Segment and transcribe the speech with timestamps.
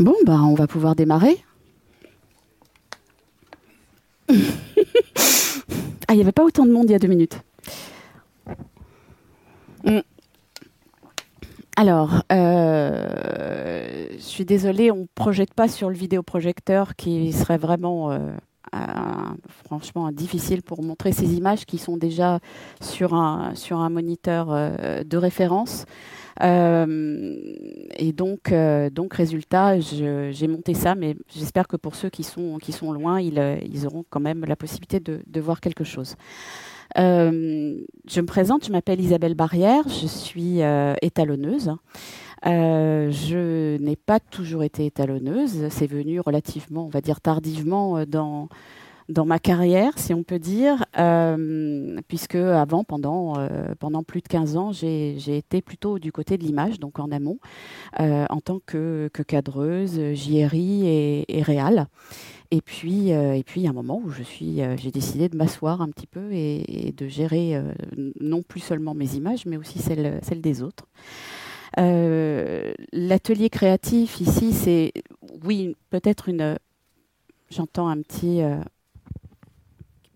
[0.00, 1.44] Bon, bah, on va pouvoir démarrer.
[4.30, 4.34] ah,
[6.08, 7.38] il n'y avait pas autant de monde il y a deux minutes.
[9.84, 9.98] Mm.
[11.76, 18.10] Alors, euh, je suis désolée, on ne projette pas sur le vidéoprojecteur qui serait vraiment,
[18.10, 18.30] euh,
[19.64, 22.40] franchement, difficile pour montrer ces images qui sont déjà
[22.80, 25.86] sur un, sur moniteur euh, de référence.
[26.42, 27.36] Euh,
[27.96, 32.58] et donc, euh, donc résultat, j'ai monté ça, mais j'espère que pour ceux qui sont,
[32.92, 36.16] loin, ils, euh, auront quand même la possibilité de, voir quelque chose.
[36.98, 37.78] Euh,
[38.08, 41.72] je me présente, je m'appelle Isabelle Barrière, je suis euh, étalonneuse.
[42.46, 48.48] Euh, je n'ai pas toujours été étalonneuse, c'est venu relativement, on va dire tardivement dans,
[49.10, 54.28] dans ma carrière, si on peut dire, euh, puisque avant, pendant, euh, pendant plus de
[54.28, 57.38] 15 ans, j'ai été plutôt du côté de l'image, donc en amont,
[57.98, 61.88] euh, en tant que, que, cadreuse, JRI et, et réal.
[62.52, 64.90] Et puis, euh, et puis, il y a un moment où je suis, euh, j'ai
[64.90, 67.72] décidé de m'asseoir un petit peu et, et de gérer euh,
[68.20, 70.86] non plus seulement mes images, mais aussi celles, celles des autres.
[71.76, 74.92] L'atelier créatif ici, c'est,
[75.44, 76.58] oui, peut-être une.
[77.50, 78.42] J'entends un petit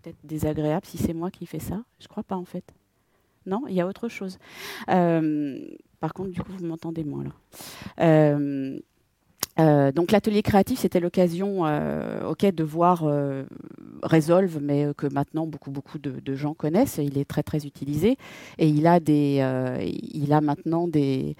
[0.05, 1.83] peut-être désagréable si c'est moi qui fais ça.
[1.99, 2.63] Je crois pas en fait.
[3.45, 4.37] Non, il y a autre chose.
[4.89, 5.67] Euh,
[5.99, 8.39] par contre, du coup, vous m'entendez moins là.
[9.59, 13.43] Euh, euh, donc l'atelier créatif, c'était l'occasion, euh, de voir euh,
[14.03, 16.99] Resolve, mais que maintenant beaucoup beaucoup de, gens connaissent.
[17.01, 18.17] Il est très très utilisé
[18.57, 19.43] et il a des,
[20.13, 21.35] il a maintenant des,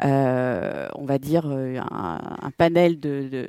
[0.00, 3.48] on va dire un, panel de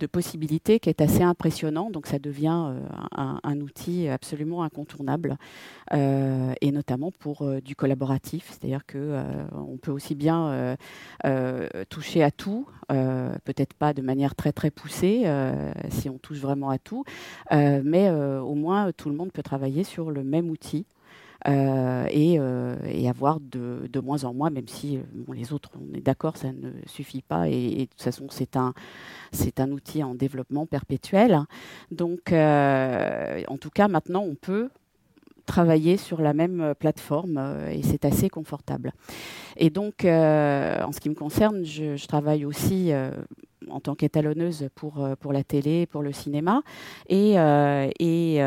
[0.00, 1.90] de possibilités qui est assez impressionnant.
[1.90, 2.80] Donc ça devient euh,
[3.14, 5.36] un, outil absolument incontournable,
[5.92, 9.20] euh, et notamment pour euh, du collaboratif, c'est-à-dire que
[9.52, 10.76] on peut aussi bien
[11.88, 15.24] toucher à tout, peut-être pas de manière très très poussée,
[15.90, 17.04] si on touche vraiment à tout,
[17.50, 20.86] mais au moins tout le monde peut travailler sur le même outil.
[21.48, 25.94] Euh, et, euh, et, avoir de, moins en moins, même si bon, les autres, on
[25.94, 27.48] est d'accord, ça ne suffit pas.
[27.48, 28.74] Et, de toute façon, c'est un,
[29.32, 31.40] c'est un outil en développement perpétuel.
[31.90, 34.70] Donc, euh, en tout cas, maintenant, on peut
[35.50, 38.92] travailler sur la même plateforme euh, et c'est assez confortable.
[39.56, 43.10] Et donc, euh, en ce qui me concerne, je, travaille aussi euh,
[43.68, 46.62] en tant qu'étalonneuse pour, pour la télé, pour le cinéma
[47.08, 47.34] et,
[48.00, 48.40] et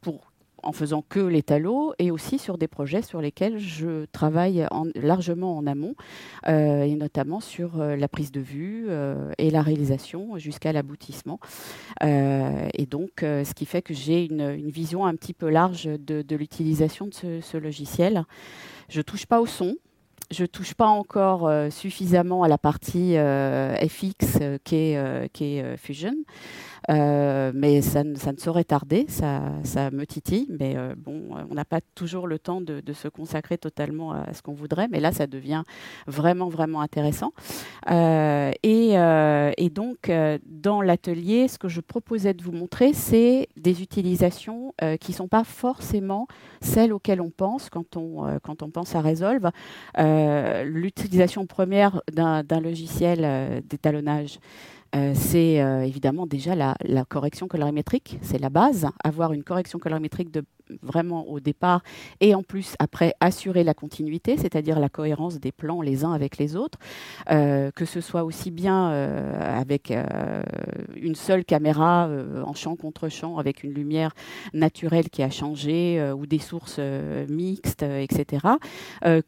[0.00, 0.31] pour
[0.62, 4.86] en faisant que les talos et aussi sur des projets sur lesquels je travaille en,
[4.94, 5.94] largement en amont
[6.48, 11.40] euh, et notamment sur euh, la prise de vue euh, et la réalisation jusqu'à l'aboutissement.
[12.02, 17.06] Et donc, ce qui fait que j'ai une, vision un petit peu large de, l'utilisation
[17.06, 18.24] de ce, logiciel.
[18.88, 19.76] Je touche pas au son.
[20.30, 26.14] Je touche pas encore suffisamment à la partie FX qui est Fusion.
[26.90, 29.40] Euh, mais ça, ça, ne saurait tarder, ça,
[29.90, 34.12] me titille, mais euh, bon, on n'a pas toujours le temps de, se consacrer totalement
[34.12, 35.62] à ce qu'on voudrait, mais là, ça devient
[36.06, 37.32] vraiment, vraiment intéressant.
[37.90, 43.48] Euh, et, euh, donc, euh, dans l'atelier, ce que je proposais de vous montrer, c'est
[43.56, 46.26] des utilisations qui ne sont pas forcément
[46.60, 49.50] celles auxquelles on pense quand on, quand on pense à Resolve.
[50.64, 54.38] L'utilisation première d'un logiciel d'étalonnage,
[54.94, 58.86] euh, c'est euh, évidemment déjà la, la, correction colorimétrique, c'est la base.
[59.02, 60.44] Avoir une correction colorimétrique de
[60.82, 61.82] vraiment au départ
[62.20, 66.38] et en plus après assurer la continuité, c'est-à-dire la cohérence des plans les uns avec
[66.38, 66.78] les autres,
[67.30, 70.42] euh, que ce soit aussi bien euh, avec euh,
[70.96, 72.08] une seule caméra
[72.44, 74.12] en champ contre champ avec une lumière
[74.52, 76.80] naturelle qui a changé ou des sources
[77.28, 78.46] mixtes, etc.,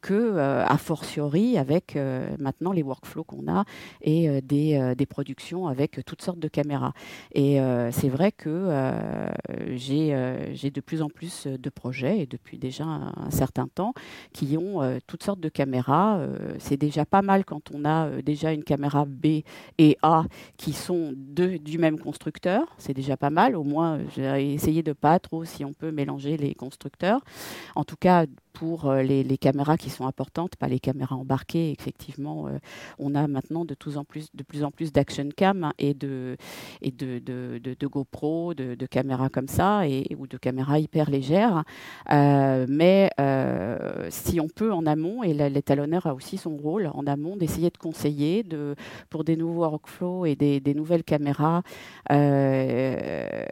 [0.01, 1.97] que a fortiori avec
[2.39, 3.65] maintenant les workflows qu'on a
[4.01, 6.93] et des, des, productions avec toutes sortes de caméras.
[7.33, 7.59] Et
[7.91, 8.69] c'est vrai que
[9.75, 13.93] j'ai de plus en plus de projets et depuis déjà un, un certain temps
[14.33, 16.17] qui ont euh, toutes sortes de caméras.
[16.17, 19.41] Euh, c'est déjà pas mal quand on a euh, déjà une caméra B
[19.77, 20.25] et A
[20.57, 22.67] qui sont deux du même constructeur.
[22.77, 23.55] C'est déjà pas mal.
[23.55, 27.21] Au moins, j'ai essayé de pas trop si on peut mélanger les constructeurs.
[27.75, 28.25] En tout cas,
[28.55, 31.71] pour euh, les, caméras qui sont importantes, pas les caméras embarquées.
[31.77, 32.57] Effectivement, euh,
[32.97, 36.37] on a maintenant de, plus, en plus d'action cam et de,
[37.83, 41.63] GoPro, de, caméras comme ça, et, ou de caméras hyper légères.
[42.11, 43.09] Euh, mais
[44.09, 47.77] si on peut en amont, et l'étalonneur a aussi son rôle en amont, d'essayer de
[47.77, 48.45] conseiller
[49.09, 51.61] pour des nouveaux workflows et des, des nouvelles caméras,
[52.11, 53.43] euh,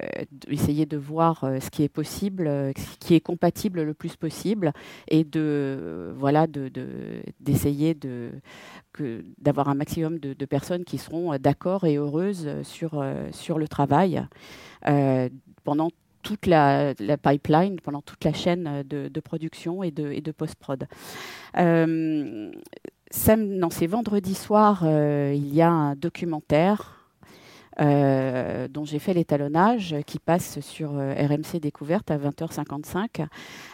[0.48, 2.48] essayer de voir ce qui est possible,
[2.78, 4.72] ce qui est compatible le plus possible
[5.08, 6.48] et de voilà
[7.40, 8.32] d'essayer de,
[9.40, 14.26] d'avoir un maximum de, personnes qui seront d'accord et heureuses sur, sur le travail
[15.64, 15.90] pendant
[16.22, 20.88] toute la, pipeline, pendant toute la chaîne de, production et de, post-prod.
[21.58, 22.52] Euh,
[23.12, 27.03] c'est vendredi soir, il y a un documentaire
[27.80, 33.26] euh, dont j'ai fait l'étalonnage, qui passe sur euh, RMC Découverte à 20h55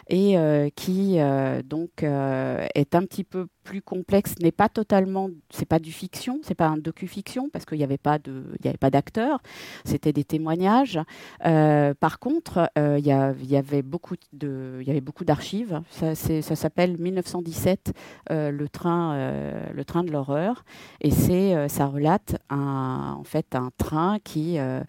[0.08, 1.18] et euh, qui
[1.64, 6.54] donc est un petit peu plus complexe, n'est pas totalement, c'est pas du fiction, c'est
[6.54, 9.40] pas un docu-fiction parce qu'il n'y avait pas de, il avait pas d'acteurs,
[9.84, 10.98] c'était des témoignages.
[11.40, 15.80] par contre, il y, y, avait beaucoup de, il y avait beaucoup d'archives.
[15.90, 17.92] Ça, s'appelle 1917,
[18.30, 19.32] le train,
[19.72, 20.64] le train de l'horreur,
[21.00, 23.89] et c'est, ça relate en fait un train
[24.24, 24.82] qui, euh,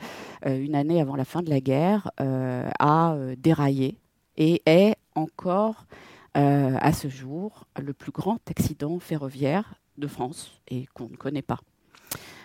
[0.46, 3.98] euh, une année avant la fin de la guerre, euh, a déraillé
[4.38, 5.86] et est encore
[6.34, 11.60] à ce jour le plus grand accident ferroviaire de France et qu'on ne connaît pas.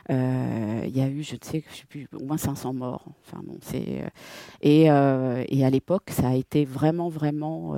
[0.08, 3.06] Il y a eu, je ne sais, je sais plus, au moins 500 morts.
[3.24, 4.04] Enfin bon, c'est
[4.62, 7.76] et, et, à l'époque, ça a été vraiment vraiment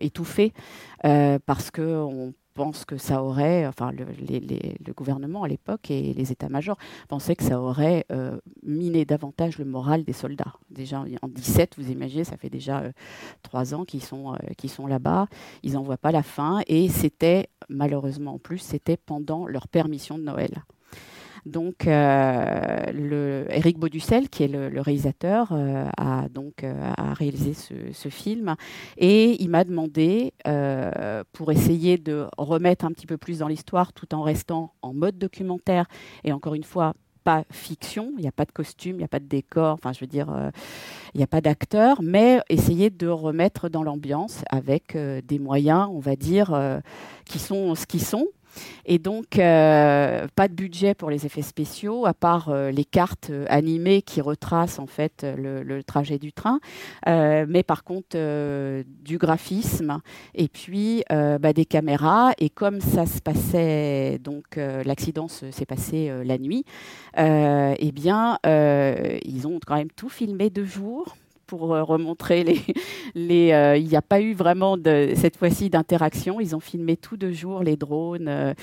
[0.00, 0.52] étouffé
[1.02, 6.76] parce que on pense que ça aurait, enfin le, gouvernement à l'époque et les états-majors
[7.06, 10.54] pensaient que ça aurait euh, miné davantage le moral des soldats.
[10.68, 12.90] Déjà en 17, vous imaginez, ça fait déjà euh,
[13.44, 15.28] trois ans qu'ils sont, euh, sont là-bas,
[15.62, 20.18] ils n'en voient pas la fin et c'était malheureusement en plus, c'était pendant leur permission
[20.18, 20.64] de Noël.
[21.48, 28.08] Donc, euh, Eric Bauducel, qui est le, réalisateur, euh, a donc euh, a réalisé ce,
[28.08, 28.54] film.
[28.96, 30.32] Et il m'a demandé,
[31.32, 35.18] pour essayer de remettre un petit peu plus dans l'histoire, tout en restant en mode
[35.18, 35.86] documentaire
[36.24, 39.08] et encore une fois pas fiction, il n'y a pas de costume, il n'y a
[39.08, 40.28] pas de décor, enfin je veux dire,
[41.12, 46.00] il n'y a pas d'acteur, mais essayer de remettre dans l'ambiance avec des moyens, on
[46.00, 46.80] va dire,
[47.26, 48.26] qui sont ce qu'ils sont,
[48.84, 53.28] et donc, euh, pas de budget pour les effets spéciaux, à part euh, les cartes
[53.30, 56.58] euh, animées qui retracent en fait le, trajet du train.
[57.06, 58.16] mais par contre,
[59.04, 60.00] du graphisme
[60.34, 62.32] et puis bah, des caméras.
[62.38, 66.64] Et comme ça se passait, donc l'accident s'est passé la nuit,
[67.16, 71.16] eh bien, ils ont quand même tout filmé de jour
[71.48, 72.60] pour euh, remontrer les.
[73.52, 76.40] euh, il n'y a pas eu vraiment de, cette fois-ci d'interaction.
[76.40, 78.54] Ils ont filmé tout de jour les drones, euh,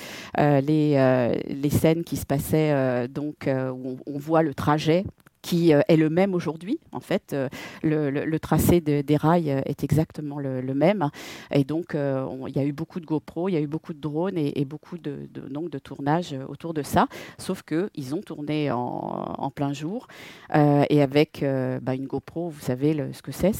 [0.61, 5.03] les, les scènes qui se passaient, donc où on, voit le trajet
[5.45, 6.79] qui euh, est le même aujourd'hui.
[6.91, 7.49] En fait, euh,
[7.83, 11.09] le, tracé des rails euh, est exactement le, même.
[11.51, 13.99] Et donc, il y a eu beaucoup de GoPro, il y a eu beaucoup de
[13.99, 17.07] drones et, beaucoup de, donc, de tournage autour de ça.
[17.37, 20.07] Sauf qu'ils ont tourné en, plein jour
[20.53, 21.45] et avec
[21.81, 23.53] bah, une GoPro, vous savez ce que c'est.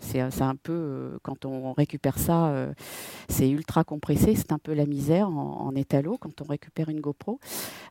[0.00, 2.52] C'est un peu, quand on récupère ça,
[3.28, 4.34] c'est ultra compressé.
[4.34, 7.38] C'est un peu la misère en, en quand on récupère une GoPro.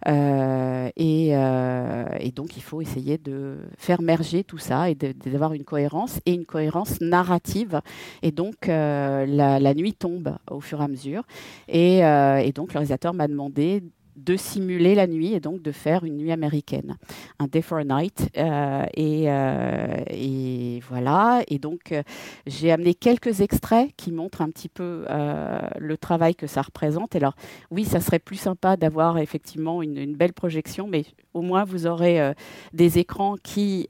[0.05, 6.19] et, et donc, il faut essayer de faire merger tout ça et d'avoir une cohérence
[6.25, 7.81] et une cohérence narrative.
[8.21, 11.23] Et donc, euh, la, nuit tombe au fur et à mesure.
[11.67, 13.83] Et, euh, et donc, le réalisateur m'a demandé
[14.23, 16.97] de simuler la nuit et donc de faire une nuit américaine,
[17.39, 18.29] un Day for a Night.
[18.37, 21.41] Euh, euh, et, voilà.
[21.47, 22.03] Et donc, euh,
[22.45, 25.05] j'ai amené quelques extraits qui montrent un petit peu
[25.79, 27.15] le travail que ça représente.
[27.15, 27.35] alors,
[27.71, 32.33] oui, ça serait plus sympa d'avoir effectivement une, belle projection, mais au moins vous aurez
[32.73, 33.87] des écrans qui,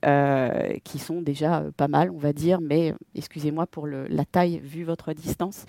[0.83, 5.13] qui sont déjà pas mal, on va dire, mais excusez-moi pour la taille vu votre
[5.13, 5.65] distance.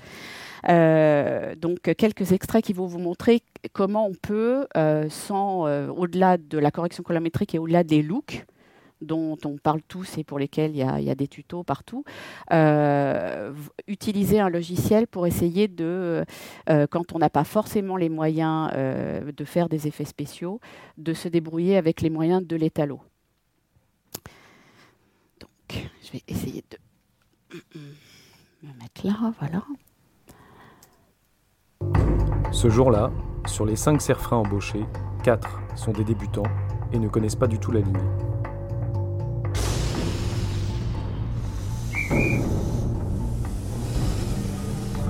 [0.68, 6.36] Euh, donc quelques extraits qui vont vous montrer comment on peut, euh, sans euh, au-delà
[6.36, 8.44] de la correction colorimétrique et au-delà des looks,
[9.00, 12.04] dont on parle tous et pour lesquels il y a, des tutos partout,
[13.88, 16.22] utiliser un logiciel pour essayer de,
[16.90, 20.60] quand on n'a pas forcément les moyens de faire des effets spéciaux,
[20.98, 23.00] de se débrouiller avec les moyens de l'étalo.
[25.40, 26.76] Donc, je vais essayer de
[28.62, 29.64] me mettre là, voilà.
[32.60, 33.10] Ce jour-là,
[33.46, 34.84] sur les 5 serfrins embauchés,
[35.22, 36.42] 4 sont des débutants
[36.92, 37.96] et ne connaissent pas du tout la ligne.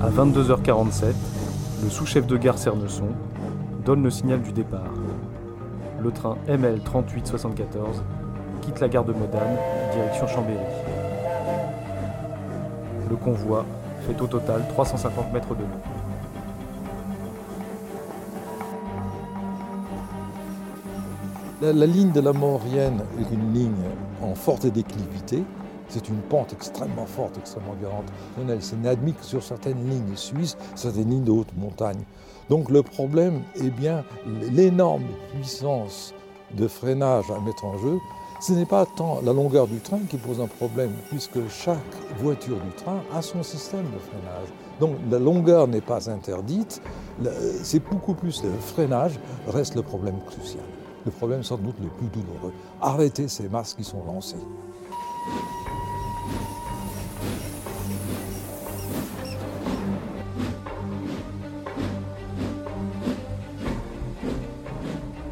[0.01, 1.13] À 22h47,
[1.83, 3.09] le sous-chef de gare Cernesson
[3.83, 4.93] donne le signal du départ.
[5.99, 8.01] Le train ML 3874
[8.61, 9.57] quitte la gare de Modane,
[9.91, 10.57] direction Chambéry.
[13.09, 13.65] Le convoi
[14.07, 16.00] fait au total 350 mètres de long.
[21.61, 23.85] La, ligne de la Maurienne est une ligne
[24.23, 25.43] en forte déclivité.
[25.89, 28.05] C'est une pente extrêmement forte, extrêmement violente.
[28.61, 32.01] C'est n'admis que sur certaines lignes suisses, certaines lignes de haute montagne.
[32.49, 34.03] Donc le problème est bien
[34.51, 36.15] l'énorme puissance
[36.57, 37.99] de freinage à mettre en jeu.
[38.41, 41.77] Ce n'est pas tant la longueur du train qui pose un problème, puisque chaque
[42.17, 44.47] voiture du train a son système de freinage.
[44.79, 46.81] Donc la longueur n'est pas interdite,
[47.61, 50.63] c'est beaucoup plus le freinage reste le problème crucial.
[51.03, 52.53] Le problème sans doute le plus douloureux.
[52.79, 54.35] Arrêtez ces masques qui sont lancés.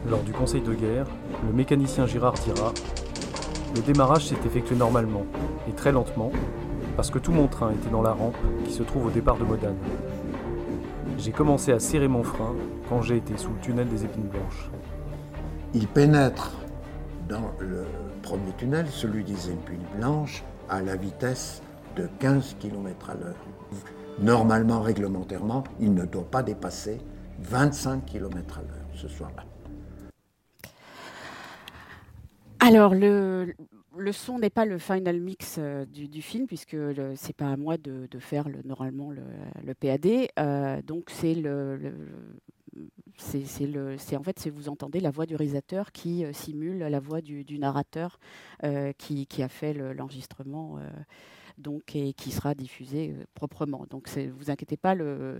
[0.10, 1.06] Lors du conseil de guerre,
[1.46, 2.74] le mécanicien Girard dira
[3.76, 5.26] Le démarrage s'est effectué normalement
[5.68, 6.32] et très lentement
[6.96, 8.36] parce que tout mon train était dans la rampe
[8.66, 9.78] qui se trouve au départ de Modane.
[11.20, 12.56] J'ai commencé à serrer mon frein
[12.90, 14.72] quand j'ai été sous le tunnel des épines blanches.
[15.76, 16.52] Il pénètre
[17.28, 17.86] dans le
[18.24, 21.62] premier tunnel, celui des épines blanches, à la vitesse
[21.96, 23.36] de 15 km à l'heure.
[24.20, 27.00] Normalement, réglementairement, il ne doit pas dépasser
[27.42, 29.44] 25 km à l'heure ce soir-là.
[32.60, 33.54] Alors, le,
[34.12, 37.78] son n'est pas le final mix euh, du, film, puisque ce n'est pas à moi
[37.78, 40.08] de, faire le, normalement le, PAD.
[40.40, 41.80] Euh, donc, c'est le,
[43.18, 47.00] c'est le, en fait, c'est vous entendez la voix du réalisateur qui euh, simule la
[47.00, 48.20] voix du, narrateur
[48.98, 50.80] qui, qui, a fait l'enregistrement.
[51.58, 53.86] donc, et qui sera diffusé proprement.
[53.90, 54.96] Donc, vous inquiétez pas,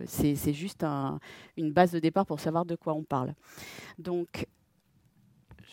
[0.06, 1.20] c'est juste un,
[1.58, 3.34] une base de départ pour savoir de quoi on parle.
[3.98, 4.46] Donc,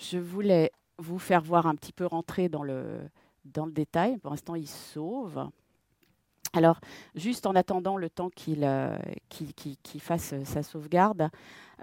[0.00, 3.00] je voulais vous faire voir un petit peu rentrer dans le,
[3.44, 4.18] dans le détail.
[4.18, 5.48] Pour l'instant, il sauve.
[6.52, 6.80] Alors,
[7.14, 8.96] juste en attendant le temps qu'il euh,
[10.00, 11.30] fasse sa sauvegarde,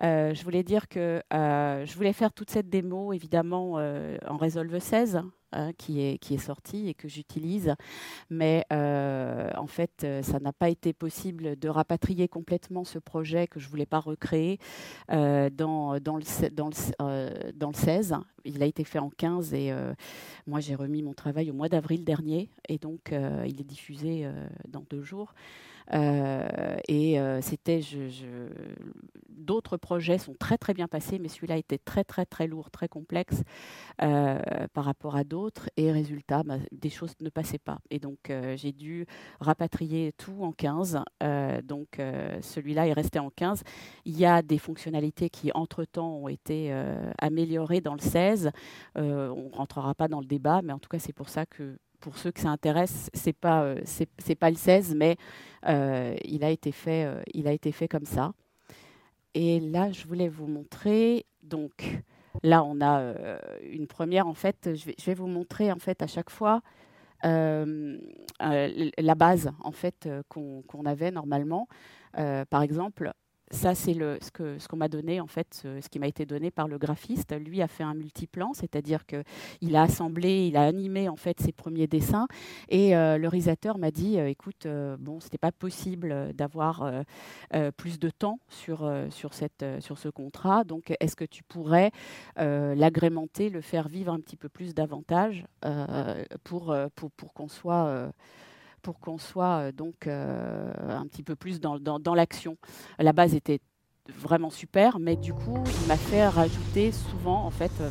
[0.01, 4.79] euh, je voulais dire que euh, je voulais faire toute cette démo, évidemment, en Resolve
[4.79, 5.21] 16.
[5.55, 7.75] Hein, qui, est, qui est sorti et que j'utilise.
[8.31, 13.45] Mais euh, en fait, euh, ça n'a pas été possible de rapatrier complètement ce projet
[13.45, 14.57] que je ne voulais pas recréer
[15.12, 18.15] euh, dans, dans, le, dans, le, dans le 16.
[18.45, 19.71] Il a été fait en 15 et
[20.47, 24.27] moi j'ai remis mon travail au mois d'avril dernier et donc il est diffusé
[24.67, 25.33] dans deux jours.
[25.94, 27.82] Euh, et euh, c'était,
[29.30, 32.88] d'autres projets sont très très bien passés, mais celui-là était très très très lourd, très
[32.88, 33.44] complexe
[34.02, 34.40] euh,
[34.74, 35.70] par rapport à d'autres.
[35.78, 37.80] Et résultat, bah, des choses ne passaient pas.
[37.90, 39.06] Et donc j'ai dû
[39.40, 41.00] rapatrier tout en 15.
[41.63, 42.00] donc
[42.42, 43.63] celui-là est resté en 15.
[44.06, 46.74] Il y a des fonctionnalités qui entre-temps ont été
[47.20, 48.52] améliorées dans le 16.
[48.96, 51.78] on ne rentrera pas dans le débat, mais en tout cas c'est pour ça que
[52.03, 55.15] pour ceux que ça intéresse, c'est pas euh, c'est pas le 16, mais
[55.69, 58.33] euh, il a été fait euh, il a été fait comme ça.
[59.33, 61.25] Et là, je voulais vous montrer.
[61.43, 62.03] Donc
[62.43, 63.13] là, on a
[63.62, 64.27] une première.
[64.27, 66.62] En fait, je vais, vous montrer en fait à chaque fois
[67.24, 71.67] la base en fait qu'on avait normalement.
[72.13, 73.13] par exemple,
[73.53, 76.67] ça, c'est ce qu'on ce m'a donné, en fait, ce, qui m'a été donné par
[76.67, 77.33] le graphiste.
[77.39, 81.51] Lui a fait un multiplan, c'est-à-dire qu'il a assemblé, il a animé en fait ses
[81.51, 82.27] premiers dessins.
[82.69, 86.91] Et euh, le réalisateur m'a dit, euh, écoute, euh, bon, c'était pas possible d'avoir
[87.77, 90.63] plus de temps sur, sur, cette, sur ce contrat.
[90.63, 91.91] Donc, est-ce que tu pourrais
[92.38, 95.45] l'agrémenter, le faire vivre un petit peu plus davantage
[96.43, 98.12] pour, pour, pour qu'on soit
[98.84, 102.58] pour qu'on soit euh, donc euh, un petit peu plus dans, dans, l'action.
[103.00, 103.60] La base était
[104.20, 107.90] vraiment super, mais du coup, il m'a fait rajouter souvent, en fait, euh,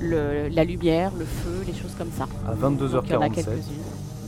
[0.00, 2.26] le, la lumière, le feu, les choses comme ça.
[2.46, 3.46] À 22h47,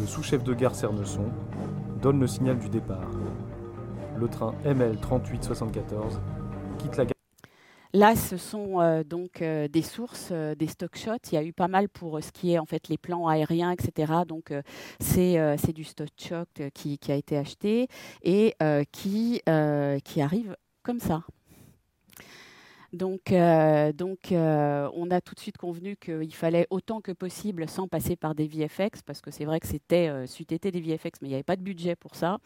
[0.01, 1.25] le sous-chef de gare Cernesson
[2.01, 3.11] donne le signal du départ.
[4.19, 6.21] Le train ML 3874
[6.79, 7.20] quitte la gare.
[7.93, 11.17] Là, ce sont euh, donc euh, des sources, euh, des stock shots.
[11.33, 13.73] Il y a eu pas mal pour ce qui est en fait les plans aériens,
[13.73, 14.13] etc.
[14.27, 14.53] Donc
[15.01, 17.89] c'est du stock shot qui, a été acheté
[18.23, 18.55] et
[18.93, 19.43] qui,
[20.21, 21.25] arrive comme ça.
[22.93, 23.33] Donc,
[23.95, 28.35] donc on a tout de suite convenu qu'il fallait autant que possible, sans passer par
[28.35, 31.35] des VFX, parce que c'est vrai que c'était, euh, été des VFX, mais il n'y
[31.35, 32.39] avait pas de budget pour ça,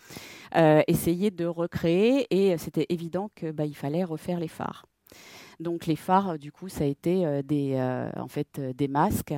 [0.87, 4.87] essayer de recréer, et c'était évident qu'il bah, fallait refaire les phares.
[5.61, 8.89] Donc les phares, du coup, ça a été euh, des, euh, en fait, euh, des
[8.89, 9.35] masques,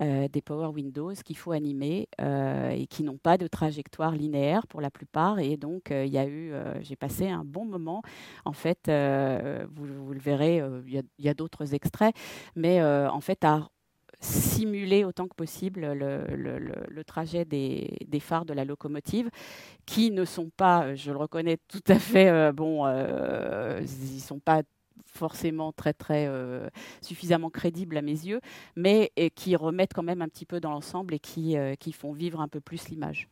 [0.00, 4.90] des Power Windows qu'il faut animer et qui n'ont pas de trajectoire linéaire pour la
[4.90, 5.40] plupart.
[5.40, 8.00] Et donc il y a eu, j'ai passé un bon moment.
[8.46, 12.16] En fait, vous, le verrez, il y a, d'autres extraits,
[12.56, 13.68] mais en fait à
[14.20, 19.28] simuler autant que possible le, trajet des, phares de la locomotive,
[19.84, 22.88] qui ne sont pas, je le reconnais tout à fait, bon,
[23.82, 24.62] ils sont pas
[25.06, 26.68] forcément très très euh,
[27.00, 28.40] suffisamment crédibles à mes yeux,
[28.76, 32.40] mais qui remettent quand même un petit peu dans l'ensemble et qui, qui font vivre
[32.40, 33.28] un peu plus l'image.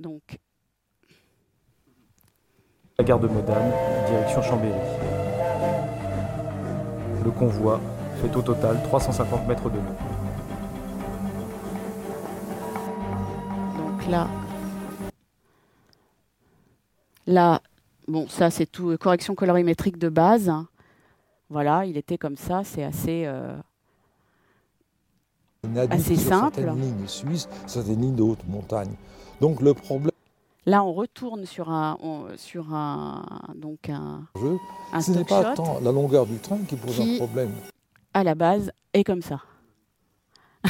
[0.00, 0.38] Donc.
[2.98, 3.72] La gare de Modane,
[4.08, 4.78] direction Chambéry.
[7.24, 7.80] Le convoi
[8.20, 9.96] fait au total 350 mètres de long.
[13.78, 14.28] Donc là,
[17.26, 17.62] là,
[18.06, 20.52] bon, ça c'est tout, euh, correction colorimétrique de base.
[21.54, 23.56] Voilà, il était comme ça, c'est assez, euh,
[25.88, 26.56] assez simple.
[26.56, 28.90] Certaines lignes suisses, certaines lignes de haute montagne.
[29.40, 30.10] Donc le problème.
[30.66, 31.96] Là, on retourne sur un,
[32.36, 34.26] sur un, donc un,
[34.92, 37.52] un Ce n'est pas tant la longueur du train qui pose un problème.
[38.14, 39.40] À la base, est comme ça.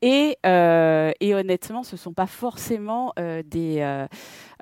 [0.00, 4.06] et, euh, et, honnêtement, ce ne sont pas forcément euh, des,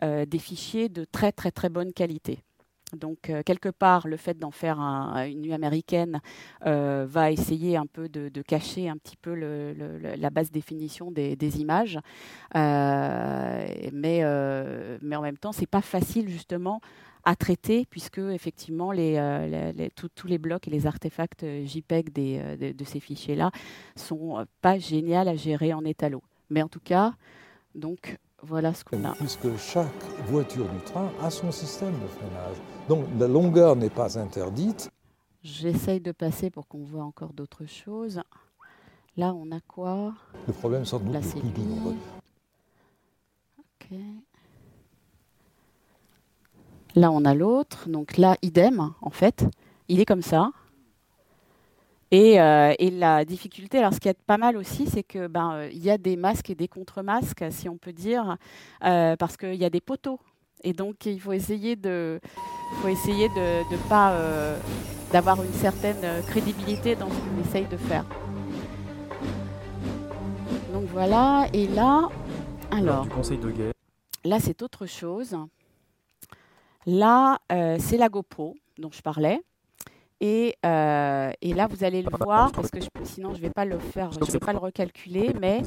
[0.03, 2.43] euh, des fichiers de très très très bonne qualité.
[2.97, 6.21] Donc, euh, quelque part, le fait d'en faire une nuit américaine
[6.67, 11.99] euh, va essayer un peu de, cacher un petit peu la basse définition des, images.
[12.55, 16.81] mais, mais en même temps, c'est pas facile, justement,
[17.25, 19.21] à traiter, puisque, effectivement, les,
[19.95, 23.51] tous les blocs et les artefacts JPEG des, de, ces fichiers-là
[23.97, 26.23] sont pas géniaux à gérer en étalo.
[26.51, 27.15] Mais en tout cas,
[27.75, 29.13] donc, voilà ce qu'on a.
[29.15, 32.57] Puisque chaque voiture du train a son système de freinage.
[32.89, 34.91] Donc la longueur n'est pas interdite.
[35.43, 38.21] J'essaye de passer pour qu'on voit encore d'autres choses.
[39.17, 40.15] Là, on a quoi?
[40.47, 41.97] Le problème sans doute plus douloureux.
[43.59, 43.99] Ok.
[46.95, 47.89] Là, on a l'autre.
[47.89, 49.45] Donc là, idem, en fait.
[49.89, 50.53] Il est comme ça.
[52.15, 55.69] Euh, et, la difficulté, alors ce qui est pas mal aussi, c'est que ben euh,
[55.73, 58.37] il y a des masques et des contre-masques, si on peut dire,
[58.85, 60.19] euh, parce qu'il y a des poteaux.
[60.65, 62.19] Et donc il faut essayer de,
[62.81, 64.13] faut essayer de, pas
[65.13, 68.05] d'avoir une certaine crédibilité dans ce qu'on essaye de faire.
[70.73, 71.47] Donc voilà.
[71.53, 72.09] Et là,
[72.73, 73.05] alors.
[73.05, 73.73] Du conseil de guerre.
[74.25, 75.37] Là, c'est autre chose.
[76.87, 77.39] Là,
[77.79, 79.41] c'est la GoPro dont je parlais.
[80.23, 83.79] Euh, et, là, vous allez le voir, parce que sinon, je ne vais pas le
[83.79, 85.63] faire, je vais pas le recalculer, mais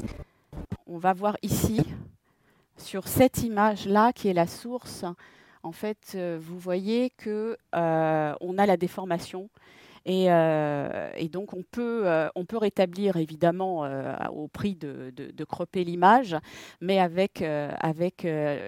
[0.86, 1.82] on va voir ici,
[2.76, 5.04] sur cette image-là, qui est la source,
[5.62, 9.48] en fait, euh, vous voyez qu'on euh, a la déformation
[10.08, 15.44] euh, et, donc on peut, euh, on peut rétablir évidemment euh, au prix de, de,
[15.44, 16.36] cropper l'image,
[16.80, 18.26] mais avec, avec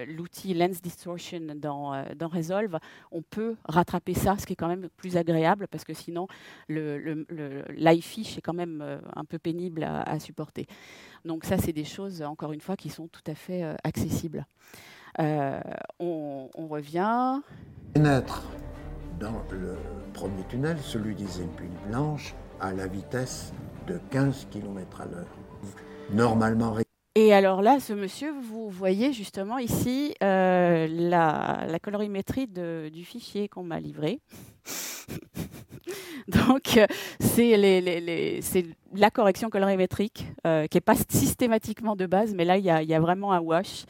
[0.08, 2.78] l'outil Lens Distortion dans, dans Resolve,
[3.10, 6.26] on peut rattraper ça, ce qui est quand même plus agréable parce que sinon
[6.68, 10.66] le, le, l'iFish est quand même un peu pénible à, supporter.
[11.24, 14.44] Donc ça, c'est des choses, encore une fois, qui sont tout à fait accessibles.
[15.18, 17.40] on, on revient.
[17.94, 18.42] Pénètre
[19.20, 19.76] dans le
[20.12, 23.52] premier tunnel, celui des Épules Blanches, à la vitesse
[23.86, 25.26] de 15 km à l'heure.
[26.12, 26.76] Normalement.
[27.16, 33.62] Et alors là, ce monsieur, vous voyez justement ici euh, la, colorimétrie du fichier qu'on
[33.62, 34.20] m'a livré.
[36.28, 36.86] Donc, euh,
[37.20, 38.40] c'est les,
[38.96, 43.00] la correction colorimétrique euh, qui n'est pas systématiquement de base, mais là, il y a,
[43.00, 43.84] vraiment un wash.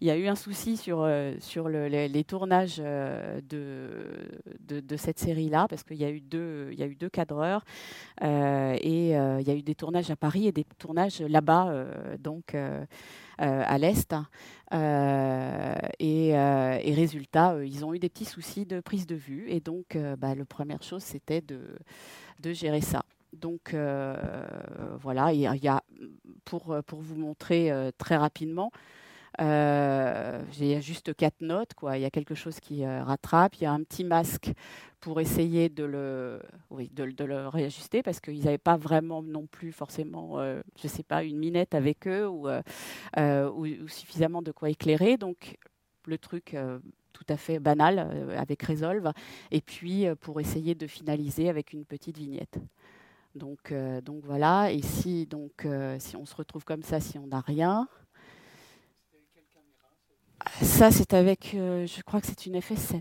[0.00, 3.90] Il y a eu un souci sur, euh, sur les, tournages de,
[4.60, 7.64] de, cette série-là, parce qu'il y, a eu deux, y a eu deux cadreurs,
[8.20, 11.86] et il y a eu des tournages à Paris et des tournages là-bas,
[12.18, 12.54] donc
[13.38, 14.14] à l'Est.
[14.72, 19.96] Et, et, résultat, ils ont eu des petits soucis de prise de vue, et donc
[20.18, 21.60] bah, la première chose, c'était de,
[22.40, 23.02] de gérer ça.
[23.32, 24.16] Donc euh,
[25.00, 25.82] voilà, il y a,
[26.44, 28.70] pour, pour vous montrer euh, très rapidement,
[29.40, 31.98] euh, j'ai juste quatre notes, quoi.
[31.98, 33.56] Il y a quelque chose qui rattrape.
[33.56, 34.50] Il y a un petit masque
[35.00, 39.70] pour essayer de le, oui, de, le réajuster parce qu'ils n'avaient pas vraiment non plus
[39.70, 40.38] forcément,
[40.80, 45.18] je sais pas, une minette avec eux ou, ou, suffisamment de quoi éclairer.
[45.18, 45.56] Donc
[46.06, 46.56] le truc
[47.12, 49.12] tout à fait banal avec Resolve.
[49.52, 52.58] Et puis pour essayer de finaliser avec une petite vignette.
[53.38, 57.18] Donc, euh, donc voilà, et si, donc, euh, si on se retrouve comme ça, si
[57.18, 57.88] on n'a rien.
[60.60, 63.00] Ça, c'est avec, euh, je crois que c'est une FS7.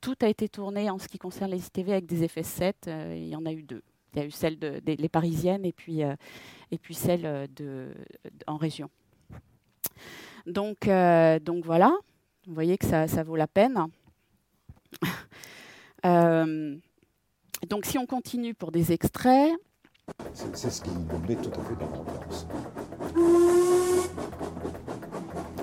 [0.00, 2.72] Tout a été tourné en ce qui concerne les ITV avec des FS7.
[3.16, 3.82] il y en a eu deux.
[4.12, 6.02] Il y a eu celle de, des parisiennes et puis,
[6.90, 7.94] celle de,
[8.46, 8.90] en région.
[10.46, 10.88] Donc,
[11.42, 11.96] donc voilà,
[12.46, 13.86] vous voyez que ça, ça vaut la peine.
[17.66, 19.52] Donc si on continue pour des extraits.
[20.32, 22.46] C'est ce qui me met tout à fait dans l'ambiance.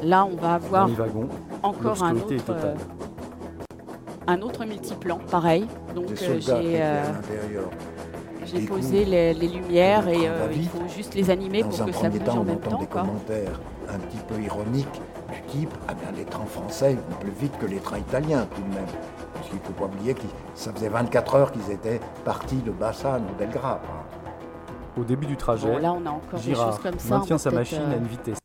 [0.04, 0.90] Là, on va avoir
[1.64, 2.34] encore un autre.
[2.50, 2.76] Euh,
[4.28, 5.68] un autre multiplan, pareil.
[5.94, 11.64] Donc euh, j'ai euh, posé les, les lumières et euh, il faut juste les animer
[11.64, 12.80] pour que ça bouge temps, en même temps.
[12.80, 13.02] des quoi.
[13.02, 15.02] commentaires un petit peu ironiques
[15.88, 18.86] Ah les trains français vont plus vite que les trains italiens, tout de même.
[19.34, 20.22] Parce qu'il ne faut pas oublier que
[20.54, 23.80] ça faisait 24 heures qu'ils étaient partis de Bassane ou Belgrade.
[23.84, 25.00] hein.
[25.00, 27.16] Au début du trajet, Bon, là, on a encore des Girard choses comme ça.
[27.16, 28.38] on maintient sa machine euh, à une vitesse.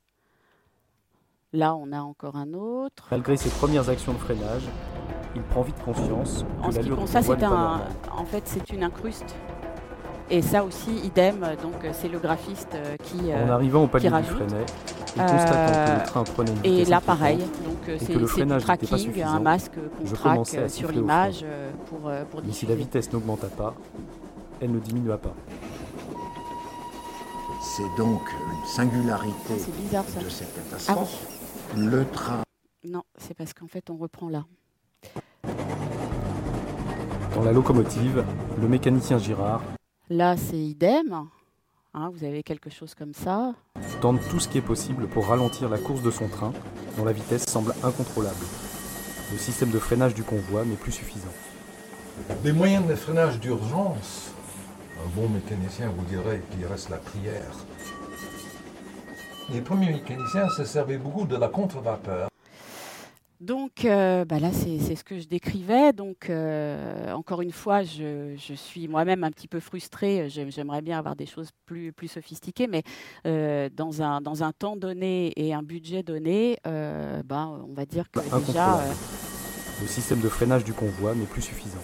[1.53, 3.07] Là, on a encore un autre.
[3.11, 4.69] Malgré ses premières actions de freinage,
[5.35, 7.81] il prend vite conscience En que ce qui concerne, c'est un,
[8.17, 9.35] en fait, c'est une incruste.
[10.31, 11.41] Et ça aussi, idem.
[11.63, 13.19] Donc, euh, c'est le graphiste euh, qui.
[13.33, 14.65] euh, En arrivant au palier du freinet,
[15.17, 17.39] et Euh, constatant que le train prenait une et vitesse là, inquiétante, pareil.
[17.39, 20.69] Donc, c'est du freinage n'était pas tracking, un suffisant, masque qu'on je traque commençais à
[20.69, 21.45] sur l'image
[21.87, 21.99] pour,
[22.31, 23.75] pour Mais si la vitesse n'augmenta pas,
[24.61, 25.35] elle ne diminua pas.
[27.63, 30.21] C'est donc une singularité Ah, C'est bizarre ça.
[30.21, 30.71] de cette Ah oui.
[30.71, 31.27] catastrophe.
[31.77, 32.41] Le train
[32.85, 34.45] Non, c'est parce qu'en fait, on reprend là.
[37.35, 38.25] Dans la locomotive,
[38.61, 39.63] le mécanicien Girard
[40.13, 41.29] Là, c'est idem.
[41.95, 43.55] Hein, vous avez quelque chose comme ça.
[44.01, 46.53] tente tout ce qui est possible pour ralentir la course de son train,
[46.97, 48.45] dont la vitesse semble incontrôlable.
[49.31, 51.31] Le système de freinage du convoi n'est plus suffisant.
[52.43, 54.33] Les moyens de freinage d'urgence,
[54.99, 57.55] un bon mécanicien vous dirait qu'il reste la prière.
[59.53, 62.30] Les premiers mécaniciens se servaient beaucoup de la contre-vapeur.
[63.41, 65.95] Donc euh, bah là, c'est ce que je décrivais.
[65.95, 70.29] Donc, euh, encore une fois, je, je suis moi-même un petit peu frustrée.
[70.29, 72.83] J'ai- J'aimerais bien avoir des choses plus, plus sophistiquées, mais
[73.27, 78.11] euh, dans, un, dans un temps donné et un budget donné, ben, on va dire
[78.11, 78.83] que déjà, Incontrôlable.
[78.91, 81.81] euh, Le système de freinage du convoi n'est plus suffisant.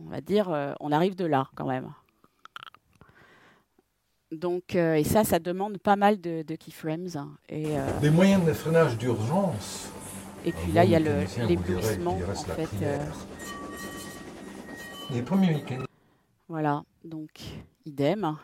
[0.00, 0.48] on va dire,
[0.80, 1.90] on arrive de là quand même.
[4.34, 7.08] Donc, euh, et ça, ça demande pas mal de, de keyframes.
[7.16, 7.30] hein.
[7.48, 9.88] Et, euh, Les moyens de freinage d'urgence.
[10.44, 12.68] et puis bon là, il y a l'éblouissement, en fait.
[12.82, 12.98] euh.
[15.10, 15.86] Les premiers mécaniciens
[16.48, 17.30] Voilà, donc
[17.86, 18.36] idem.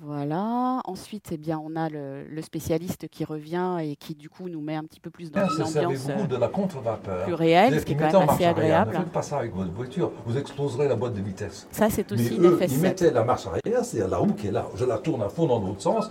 [0.00, 0.80] Voilà.
[0.86, 4.60] Ensuite, eh bien, on a le, le spécialiste qui revient et qui, du coup, nous
[4.60, 7.24] met un petit peu plus dans se une ambiance euh, de la contre-vapeur.
[7.24, 8.56] plus réelle, ce qui est quand même assez arrière.
[8.56, 8.92] Ne agréable.
[8.96, 11.68] faites pas ça avec votre voiture, vous exploserez la boîte de vitesse.
[11.70, 12.80] Ça, c'est Mais aussi une eux, ils FS7.
[12.80, 14.66] mettaient la marche arrière, c'est-à-dire la roue qui est là.
[14.74, 16.10] Je la tourne à fond dans l'autre sens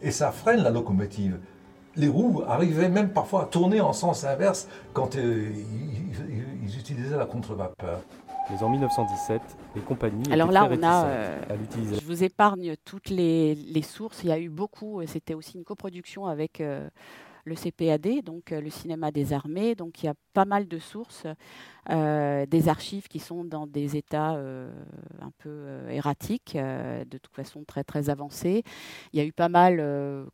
[0.00, 1.38] et ça freine la locomotive.
[1.96, 6.78] Les roues arrivaient même parfois à tourner en sens inverse quand euh, ils, ils- ils
[6.78, 8.00] utilisaient la contre-vapeur.
[8.50, 9.40] Mais en 1917,
[9.74, 11.06] les compagnies Alors là, on a.
[11.06, 11.38] euh.
[11.98, 14.22] Je vous épargne toutes les, les sources.
[14.22, 15.00] Il y a eu beaucoup.
[15.00, 16.88] euh, C'était aussi une coproduction avec euh,
[17.44, 19.74] le CPAD, donc euh, le cinéma des armées.
[19.74, 21.26] Donc il y a pas mal de sources,
[21.90, 24.72] euh, des archives qui sont dans des états euh,
[25.20, 28.62] un peu erratiques, de toute façon très très avancés.
[29.12, 29.82] Il y a eu pas mal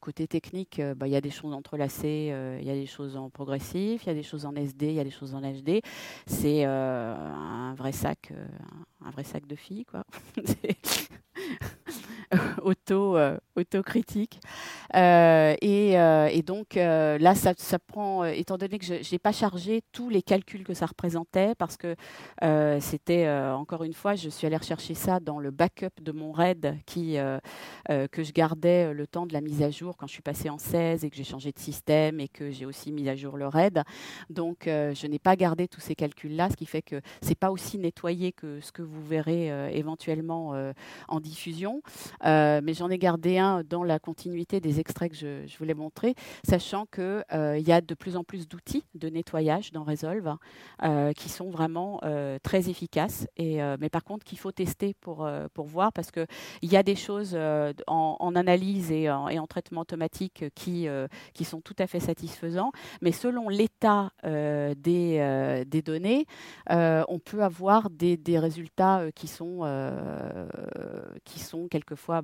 [0.01, 0.81] côté technique.
[0.96, 4.07] bah, il y a des choses entrelacées, il y a des choses en progressif, il
[4.07, 5.81] y a des choses en SD, il y a des choses en HD.
[6.27, 8.33] C'est un vrai sac,
[9.05, 10.05] un vrai sac de filles quoi.
[12.62, 14.40] Auto euh, autocritique.
[14.94, 19.32] Euh, et, euh, et donc là ça, ça prend étant donné que je n'ai pas
[19.32, 21.94] chargé tous les calculs que ça représentait parce que
[22.80, 26.76] c'était encore une fois je suis allée rechercher ça dans le backup de mon RAID
[26.86, 27.16] qui
[27.88, 30.58] que je gardais le temps de la mise à jour quand je suis passée en
[30.58, 33.46] 16 et que j'ai changé de système et que j'ai aussi mis à jour le
[33.46, 33.82] RAID.
[34.30, 37.50] Donc je n'ai pas gardé tous ces calculs là ce qui fait que c'est pas
[37.50, 40.54] aussi nettoyé que ce que vous verrez éventuellement
[41.08, 41.82] en diffusion
[42.22, 46.14] mais j'en ai gardé un dans la continuité des extraits que je, voulais montrer,
[46.46, 50.37] sachant qu'il il y a de plus en plus d'outils de nettoyage dans Resolve
[50.83, 55.24] euh, qui sont vraiment euh, très efficaces, euh, mais par contre qu'il faut tester pour,
[55.24, 56.26] euh, pour voir, parce qu'il
[56.62, 61.61] y a des choses euh, en, analyse et en, traitement automatique qui, euh, qui sont
[61.61, 62.70] tout à fait satisfaisants,
[63.02, 66.26] mais selon l'état euh, des, euh, des données,
[66.70, 70.46] euh, on peut avoir des, des résultats euh, qui sont, euh,
[71.24, 72.23] qui sont quelquefois, bah,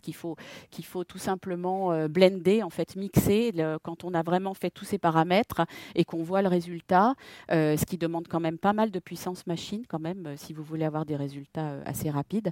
[0.00, 4.84] qu'il faut, tout simplement euh, blender, en fait, mixer quand on a vraiment fait tous
[4.84, 5.62] ces paramètres
[5.94, 7.14] et qu'on voit le résultat,
[7.50, 10.52] euh, ce qui demande quand même pas mal de puissance machine, quand même, euh, si
[10.52, 12.50] vous voulez avoir des résultats assez rapides.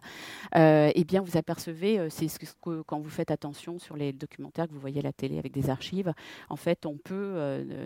[0.54, 4.72] Eh bien, vous apercevez, c'est ce que, quand vous faites attention sur les documentaires que
[4.72, 6.12] vous voyez à la télé avec des archives,
[6.48, 7.34] en fait, on peut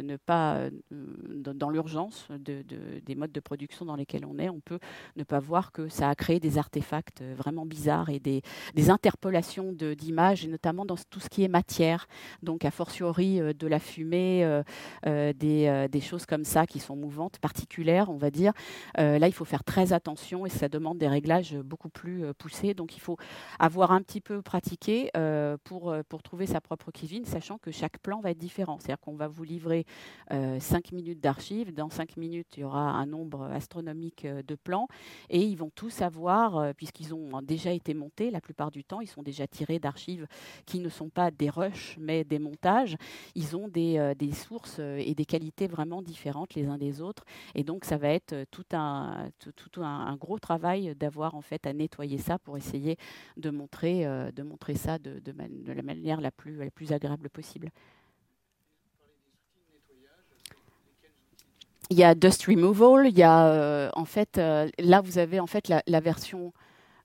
[0.02, 4.60] ne- pas, dans l'urgence de- de- des modes de production dans lesquels on est, on
[4.60, 4.78] peut
[5.16, 8.42] ne pas voir que ça a créé des artefacts vraiment bizarres et des
[8.86, 12.06] d'interpolation d'images, et notamment dans tout ce qui est matière.
[12.42, 14.62] Donc, a fortiori, de la fumée,
[15.04, 18.52] des, des, choses comme ça qui sont mouvantes, particulières, on va dire.
[18.96, 22.74] là, il faut faire très attention et ça demande des réglages beaucoup plus poussés.
[22.74, 23.16] Donc, il faut
[23.58, 25.10] avoir un petit peu pratiqué
[25.64, 28.78] pour, pour trouver sa propre cuisine, sachant que chaque plan va être différent.
[28.78, 29.84] C'est-à-dire qu'on va vous livrer
[30.30, 31.72] 5 minutes d'archives.
[31.74, 34.88] Dans 5 minutes, il y aura un nombre astronomique de plans
[35.30, 39.08] et ils vont tous avoir, puisqu'ils ont déjà été montés la plupart du temps, ils
[39.08, 40.26] sont déjà tirés d'archives
[40.64, 42.96] qui ne sont pas des rushs mais des montages.
[43.34, 47.24] Ils ont des, des sources et des qualités vraiment différentes les uns des autres.
[47.54, 51.72] Et donc, ça va être tout un, tout, un, gros travail d'avoir en fait à
[51.72, 52.96] nettoyer ça pour essayer
[53.36, 55.20] de montrer, de montrer ça de,
[55.72, 57.70] la manière la plus, la plus agréable possible.
[61.88, 65.38] Il y a Dust Removal, il y a euh, en fait, euh, là vous avez
[65.38, 66.52] en fait la version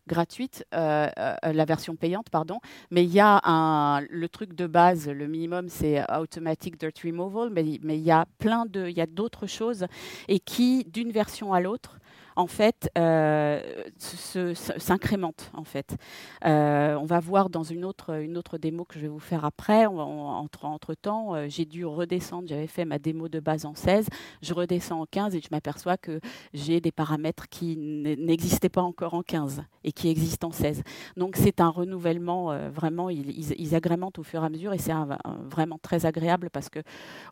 [0.07, 1.09] gratuite, euh,
[1.43, 2.59] la version payante, pardon,
[2.89, 7.97] mais il y a le truc de base, le minimum c'est Automatic Dirt Removal, mais
[7.97, 9.85] il y a plein de, il y a d'autres choses
[10.27, 11.97] et qui, d'une version à l'autre,
[12.35, 13.61] en fait, euh,
[14.77, 15.51] s'incrémente.
[15.53, 15.95] En fait,
[16.45, 19.45] euh, on va voir dans une autre, une autre démo que je vais vous faire
[19.45, 19.85] après.
[19.85, 22.47] entre, temps, euh, j'ai dû redescendre.
[22.47, 24.07] J'avais fait ma démo de base en 16.
[24.41, 26.19] Je redescends en 15 et je m'aperçois que
[26.53, 30.83] j'ai des paramètres qui n'existaient pas encore en 15 et qui existent en 16.
[31.17, 33.09] Donc c'est un renouvellement vraiment.
[33.09, 34.91] Ils, agrémentent au fur et à mesure et c'est
[35.49, 36.79] vraiment très agréable parce que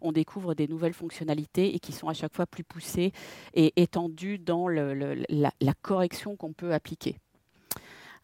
[0.01, 3.11] on découvre des nouvelles fonctionnalités et qui sont à chaque fois plus poussées
[3.53, 7.17] et étendues dans le la, correction qu'on peut appliquer.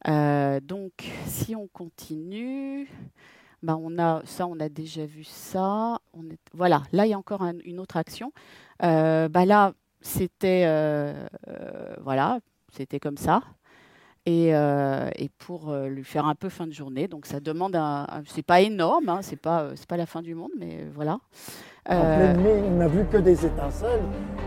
[0.08, 0.92] Euh, donc,
[1.26, 2.88] si on continue,
[3.64, 6.00] bah on a ça, on déjà vu ça.
[6.54, 8.32] Voilà, là il y a encore une autre action.
[8.84, 11.28] Euh, bah là, c'était euh,
[12.02, 12.40] voilà,
[12.72, 13.42] c'était comme ça.
[14.28, 18.46] Et, et, pour lui faire un peu fin de journée, donc ça demande un, c'est
[18.46, 21.20] pas énorme, hein, c'est pas c'est pas la fin du monde, mais voilà.
[21.86, 24.02] Pleine nuit, il n'a vu que des étincelles.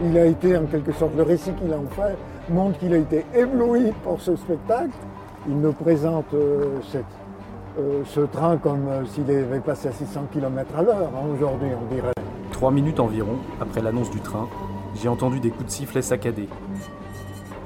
[0.05, 2.17] Il a été, en quelque sorte, le récit qu'il a en fait
[2.51, 4.91] montre qu'il a été ébloui pour ce spectacle.
[5.49, 6.81] Il nous présente euh,
[7.79, 11.69] euh, ce train comme euh, s'il avait passé à 600 km à l'heure hein, aujourd'hui,
[11.81, 12.13] on dirait.
[12.51, 14.49] Trois minutes environ après l'annonce du train,
[15.01, 16.49] j'ai entendu des coups de sifflet saccadés.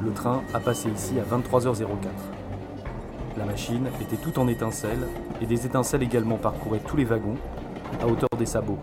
[0.04, 1.86] Le train a passé ici à 23h04.
[3.38, 5.06] La machine était tout en étincelles
[5.40, 7.36] et des étincelles également parcouraient tous les wagons
[8.00, 8.80] à hauteur des sabots.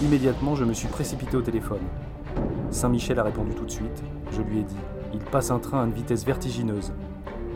[0.00, 1.82] Immédiatement, je me suis précipité au téléphone.
[2.70, 4.04] Saint-Michel a répondu tout de suite.
[4.30, 4.76] Je lui ai dit
[5.12, 6.92] Il passe un train à une vitesse vertigineuse.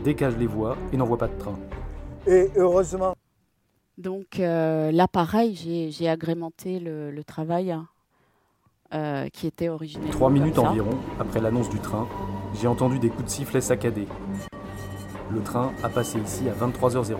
[0.03, 1.55] Décage les voies et n'envoie pas de train.
[2.27, 3.15] Et heureusement.
[3.97, 7.87] Donc euh, là, pareil, j'ai agrémenté le, travail hein,
[8.93, 10.09] euh, qui était originel.
[10.09, 12.07] Trois minutes environ après l'annonce du train,
[12.59, 14.07] j'ai entendu des coups de sifflet saccadés.
[15.31, 17.15] Le train a passé ici à 23h04.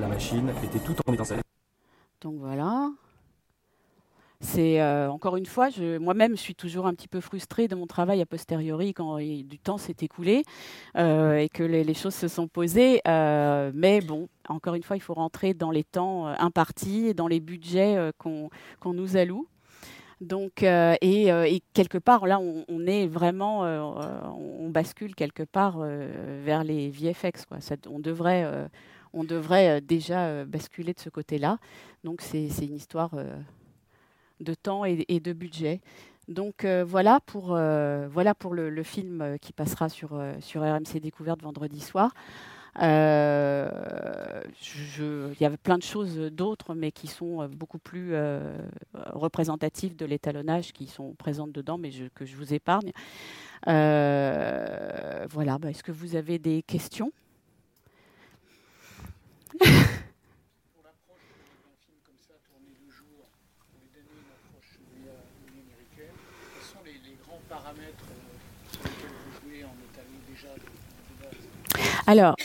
[0.00, 1.40] La machine était tout en étincelle.
[2.20, 2.90] Donc voilà,
[4.40, 5.68] c'est euh, encore une fois,
[6.00, 9.58] moi-même, je suis toujours un petit peu frustrée de mon travail a posteriori quand du
[9.58, 10.42] temps s'est écoulé
[10.96, 13.00] euh, et que les, choses se sont posées.
[13.08, 17.28] Euh, mais bon, encore une fois, il faut rentrer dans les temps impartis et dans
[17.28, 18.50] les budgets qu'on
[18.84, 19.48] nous alloue.
[20.20, 27.44] Donc, et, quelque part, là, on, est vraiment, on bascule quelque part vers les VFX.
[27.44, 27.58] Quoi.
[27.90, 28.68] on devrait,
[29.12, 31.58] on devrait déjà basculer de ce côté-là.
[32.02, 33.10] Donc, c'est une histoire
[34.40, 35.80] de temps et, de budget.
[36.28, 41.00] Donc euh, voilà pour, euh, voilà pour le, film euh, qui passera sur, sur RMC
[41.00, 42.12] Découverte vendredi soir.
[42.78, 43.66] Il
[45.40, 48.14] y avait plein de choses d'autres, mais qui sont beaucoup plus
[48.94, 52.92] représentatives de l'étalonnage, qui sont présentes dedans, mais que je vous épargne.
[53.64, 57.12] voilà, bah, est-ce que vous avez des questions?
[72.08, 72.36] Alors,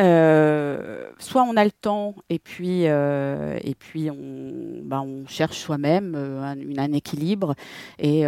[0.00, 6.92] euh, soit on a le temps et puis, euh, puis on, cherche soi-même euh, un,
[6.92, 7.54] équilibre
[7.98, 8.24] et,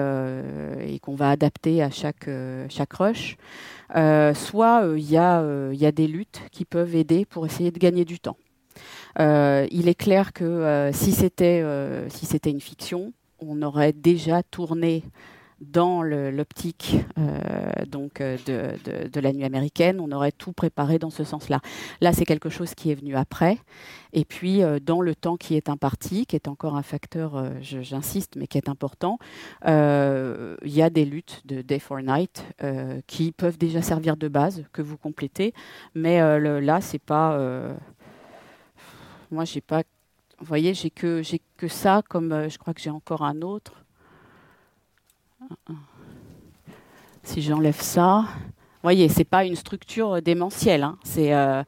[1.01, 2.29] qu'on va adapter à chaque,
[2.69, 3.37] chaque rush.
[4.35, 8.37] soit il y, a, des luttes qui peuvent aider pour essayer de gagner du temps.
[9.19, 15.03] il est clair que si c'était une fiction, on aurait déjà tourné
[15.62, 16.96] dans l'optique
[17.88, 21.61] donc de, de, la nuit américaine, on aurait tout préparé dans ce sens-là.
[22.01, 23.59] Là, c'est quelque chose qui est venu après.
[24.12, 28.46] Et puis, dans le temps qui est imparti, qui est encore un facteur, j'insiste, mais
[28.46, 29.18] qui est important,
[29.64, 32.44] il y a des luttes de day for night
[33.07, 35.55] qui peuvent déjà servir de base, que vous complétez.
[35.94, 36.20] Mais
[36.61, 37.38] là, c'est pas
[39.33, 39.83] moi, j'ai pas.
[40.38, 43.40] Vous voyez, j'ai que, j'ai que ça, comme euh, je crois que j'ai encore un
[43.42, 43.82] autre.
[47.23, 50.83] Si j'enlève ça, vous voyez, c'est pas une structure démentielle.
[50.83, 50.99] Hein.
[51.05, 51.62] C'est euh,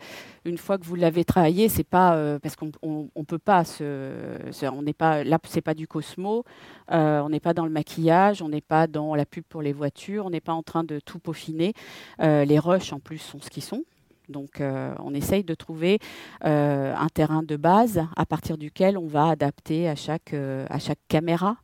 [0.44, 4.36] une fois que vous l'avez travaillé, c'est pas euh, parce qu'on on, peut pas se,
[4.64, 6.44] on n'est pas là, c'est pas du Cosmo,
[6.88, 10.26] on n'est pas dans le maquillage, on n'est pas dans la pub pour les voitures,
[10.26, 11.72] on n'est pas en train de tout peaufiner.
[12.18, 13.84] les rushs en plus sont ce qu'ils sont.
[14.28, 15.98] Donc euh, on essaye de trouver
[16.44, 20.78] euh, un terrain de base à partir duquel on va adapter à chaque, euh, à
[20.78, 21.56] chaque caméra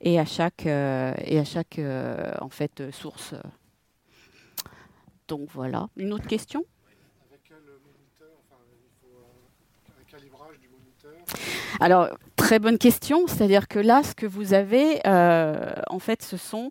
[0.00, 1.80] et à chaque, et à chaque
[2.40, 3.34] en fait, source.
[5.28, 5.88] Donc voilà.
[5.96, 6.64] Une autre question?
[11.80, 13.26] Alors, très bonne question.
[13.26, 16.70] C'est-à-dire que là, ce que vous avez, en fait, ce sont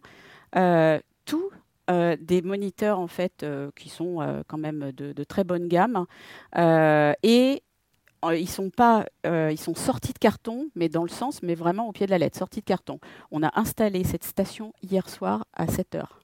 [1.25, 1.51] tous
[1.91, 6.07] euh, des moniteurs en fait euh, qui sont euh, quand même de, très bonne gamme
[7.21, 7.61] et
[8.31, 11.91] ils sont pas, ils sont sortis de carton, mais dans le sens, mais vraiment au
[11.91, 12.99] pied de la lettre, sortis de carton.
[13.31, 16.19] On a installé cette station hier soir à 7 heures.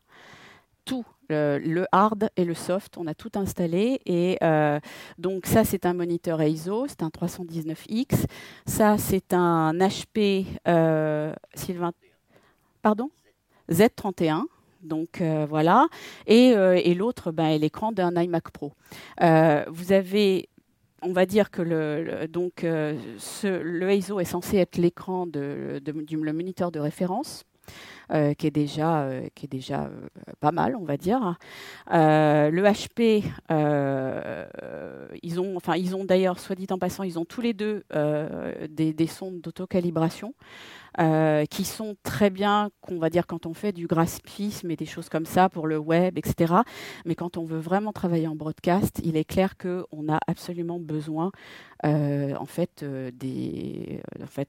[0.85, 4.01] Tout, le, hard et le soft, on a tout installé.
[4.05, 4.37] Et
[5.17, 8.25] donc ça, c'est un moniteur ISO, c'est un 319X.
[8.65, 10.45] Ça, c'est un HP
[12.81, 13.09] pardon,
[13.69, 14.43] Z31.
[14.81, 15.87] Donc euh, voilà.
[16.25, 18.73] Et, euh, l'autre, ben, l'écran d'un iMac Pro.
[19.21, 20.49] Euh, vous avez
[21.01, 22.27] on va dire que le,
[23.43, 27.43] le ISO est censé être l'écran du le moniteur de référence.
[28.09, 29.89] qui est déjà, qui est déjà
[30.39, 31.37] pas mal, on va dire.
[31.89, 33.23] le HP,
[35.23, 37.83] ils ont, enfin, ils ont d'ailleurs, soit dit en passant, ils ont tous les deux
[38.69, 40.33] des, des sondes d'autocalibration.
[40.99, 44.85] Euh, qui sont très bien, qu'on va dire, quand on fait du graphisme et des
[44.85, 46.53] choses comme ça pour le web, etc.
[47.05, 51.31] Mais quand on veut vraiment travailler en broadcast, il est clair qu'on a absolument besoin
[51.85, 52.83] euh, euh, en fait,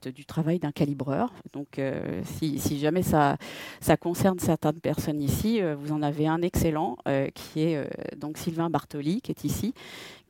[0.08, 1.32] du travail d'un calibreur.
[1.52, 1.80] Donc,
[2.24, 3.36] si, si, jamais ça,
[3.80, 6.96] ça concerne certaines personnes ici, vous en avez un excellent
[7.34, 9.74] qui est donc Sylvain Bartoli, qui est ici,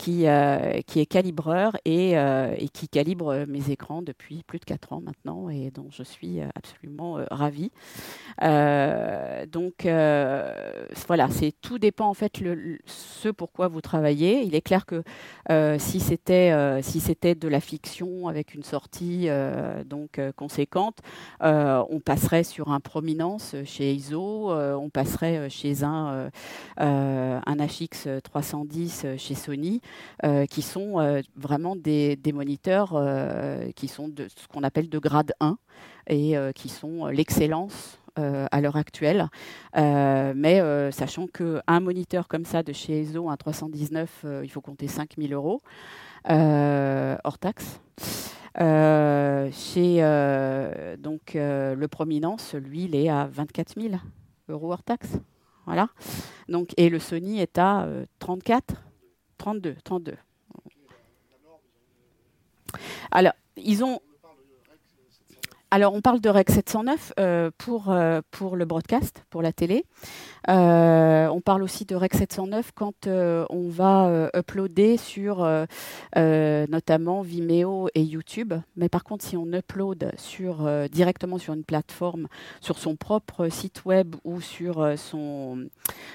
[0.02, 0.26] qui,
[0.86, 5.48] qui est calibreur et, et, qui calibre mes écrans depuis plus de 4 ans maintenant
[5.48, 7.70] et dont je suis absolument ravie.
[8.40, 9.86] donc,
[11.06, 14.42] voilà, c'est tout dépend en fait le, ce pourquoi vous travaillez.
[14.42, 15.02] Il est clair que
[15.78, 20.98] si c'était si de la fiction avec une sortie euh, donc euh, conséquente,
[21.42, 26.30] euh, on passerait sur un prominence chez ISO, on passerait chez un,
[26.76, 29.80] un HX 310 chez Sony,
[30.50, 33.00] qui sont vraiment des, moniteurs
[33.74, 35.58] qui sont de ce qu'on appelle de grade 1
[36.08, 39.28] et qui sont l'excellence à l'heure actuelle.
[39.74, 40.60] mais
[40.92, 45.62] sachant qu'un moniteur comme ça de chez ISO, un 319, il faut compter 5000 euros.
[46.30, 47.80] Euh, hors taxe.
[48.60, 53.94] Euh, chez euh, donc le Prominence, lui, il est à 24 000
[54.48, 55.18] euros hors taxe.
[55.66, 55.88] Voilà.
[56.48, 57.86] Donc, et le Sony est à
[58.18, 58.74] 34,
[59.42, 60.16] 32, 32.
[63.10, 63.98] Alors, ils ont
[65.74, 69.86] alors, on parle de REC 709 euh, pour, euh, pour le broadcast, pour la télé.
[70.50, 75.48] Euh, on parle aussi de REC 709 quand on va uploader sur
[76.14, 78.52] notamment Vimeo et YouTube.
[78.76, 82.28] Mais par contre, si on upload sur, directement sur une plateforme,
[82.60, 85.68] sur son propre site web ou sur, son,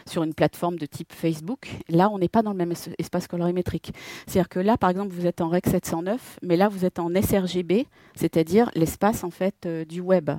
[0.05, 3.91] sur une plateforme de type Facebook, là, on n'est pas dans le même espace colorimétrique.
[4.27, 7.09] C'est-à-dire que là, par exemple, vous êtes en REC 709, mais là, vous êtes en
[7.09, 10.29] sRGB, c'est-à-dire l'espace en fait euh, du web.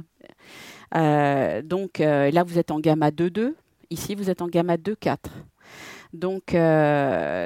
[0.94, 3.54] Euh, donc euh, là, vous êtes en gamma 2.2.
[3.90, 5.16] Ici, vous êtes en gamma 2.4.
[6.14, 6.56] Donc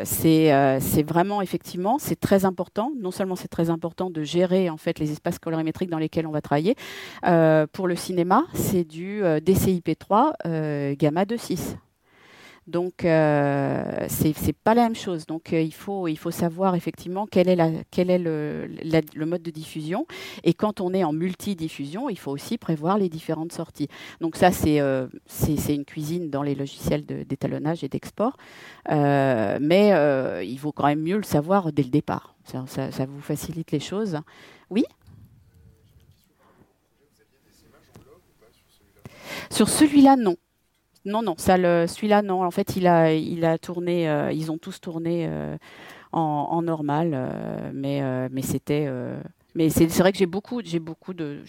[0.05, 2.92] c'est vraiment effectivement c'est très important.
[2.96, 6.31] Non seulement c'est très important de gérer en fait les espaces colorimétriques dans lesquels on
[6.31, 6.77] va travailler.
[7.72, 11.77] pour le cinéma, c'est du DCI-P3 gamma 2.6.
[12.68, 15.27] Donc, euh, c'est c'est pas la même chose.
[15.27, 19.27] Donc, euh, il, faut, il faut savoir effectivement quel est, la, quel est le, le,
[19.27, 20.07] mode de diffusion.
[20.44, 23.88] Et quand on est en multidiffusion, il faut aussi prévoir les différentes sorties.
[24.20, 25.09] Donc, ça, c'est euh,
[25.68, 28.37] une cuisine dans les logiciels d'étalonnage et d'export.
[28.90, 29.88] Euh, mais
[30.46, 32.37] il vaut quand même mieux le savoir dès le départ.
[32.44, 34.18] Ça vous facilite les choses.
[34.70, 34.85] Oui?
[39.51, 40.37] Sur celui-là, non.
[41.05, 42.45] Non, non, celui-là, non.
[42.45, 45.57] En fait, il a, il a tourné, euh, ils ont tous tourné euh,
[46.12, 48.88] en, normal, euh, mais, mais c'était.
[49.57, 51.42] mais c'est vrai que j'ai beaucoup, j'ai beaucoup de,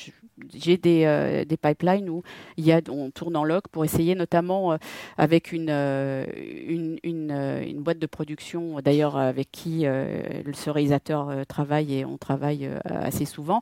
[0.56, 2.24] j'ai des, pipelines où
[2.58, 4.76] il y a, on tourne en log pour essayer, notamment
[5.18, 12.18] avec une, une, une, boîte de production, d'ailleurs avec qui ce réalisateur travaille et on
[12.18, 13.62] travaille assez souvent,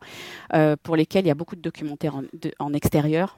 [0.84, 2.22] pour lesquels il y a beaucoup de documentaires
[2.60, 3.38] en extérieur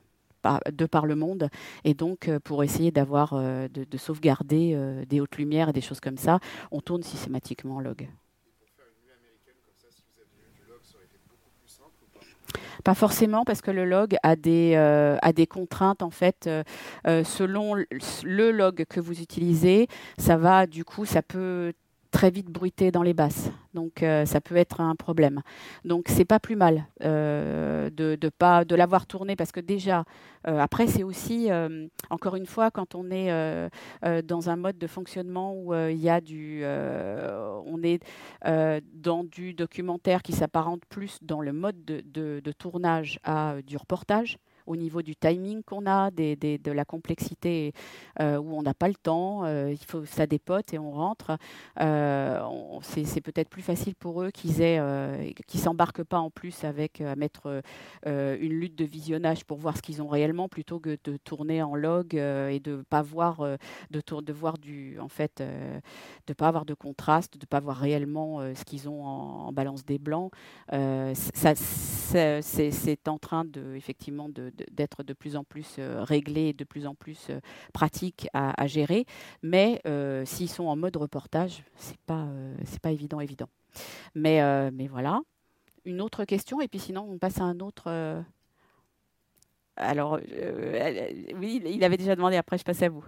[0.72, 1.50] de par le monde.
[1.84, 5.82] Et donc, euh, pour essayer d'avoir, euh, de, sauvegarder euh, des hautes lumières et des
[5.82, 6.39] choses comme ça,
[6.72, 8.10] on tourne systématiquement en log.
[12.84, 16.50] Pas forcément parce que le log a des, a des contraintes en fait
[17.06, 19.88] selon le log que vous utilisez.
[20.18, 21.72] Ça va du coup, ça peut
[22.14, 23.51] très vite bruité dans les basses.
[23.74, 25.41] Donc euh, ça peut être un problème.
[25.84, 30.05] Donc c'est pas plus mal euh, de, pas de l'avoir tourné parce que déjà
[30.47, 31.49] euh, après c'est aussi
[32.09, 33.32] encore une fois quand on est
[34.24, 38.01] dans un mode de fonctionnement où il y a du on est
[38.45, 42.03] dans du documentaire qui s'apparente plus dans le mode de,
[42.39, 47.74] de tournage à du reportage au niveau du timing qu'on a, de la complexité
[48.20, 51.38] euh, où on n'a pas le temps, euh, il faut, ça dépote et on rentre.
[51.80, 52.39] Euh,
[52.82, 57.16] c'est peut-être plus facile pour eux qu'ils aient, qui s'embarquent pas en plus avec à
[57.16, 57.61] mettre
[58.05, 61.76] une lutte de visionnage pour voir ce qu'ils ont réellement plutôt que de tourner en
[61.76, 63.41] log et de pas voir
[63.91, 65.43] de, de voir du en fait
[66.28, 69.99] de pas avoir de contraste, de pas voir réellement ce qu'ils ont en, balance des
[69.99, 70.32] blancs.
[70.72, 76.64] ça, c'est en train de effectivement de, d'être de, plus en plus euh, réglés de
[76.64, 77.39] plus en plus euh,
[77.74, 79.06] pratiques à, gérer.
[79.41, 82.28] Mais euh, s'ils sont en mode reportage, c'est pas
[82.82, 83.49] pas évident évident.
[84.16, 84.41] Mais
[84.72, 85.22] mais voilà.
[85.86, 88.24] Une autre question et puis sinon on passe à un autre.
[89.76, 90.20] Alors
[91.36, 92.38] oui, il avait déjà demandé.
[92.38, 93.04] Après je passe à vous.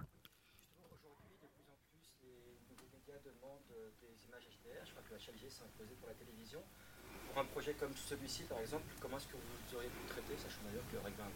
[7.38, 10.86] Un projet comme celui-ci, par exemple, comment est-ce que vous auriez pu traiter, sachant d'ailleurs
[10.90, 11.26] que Règle 20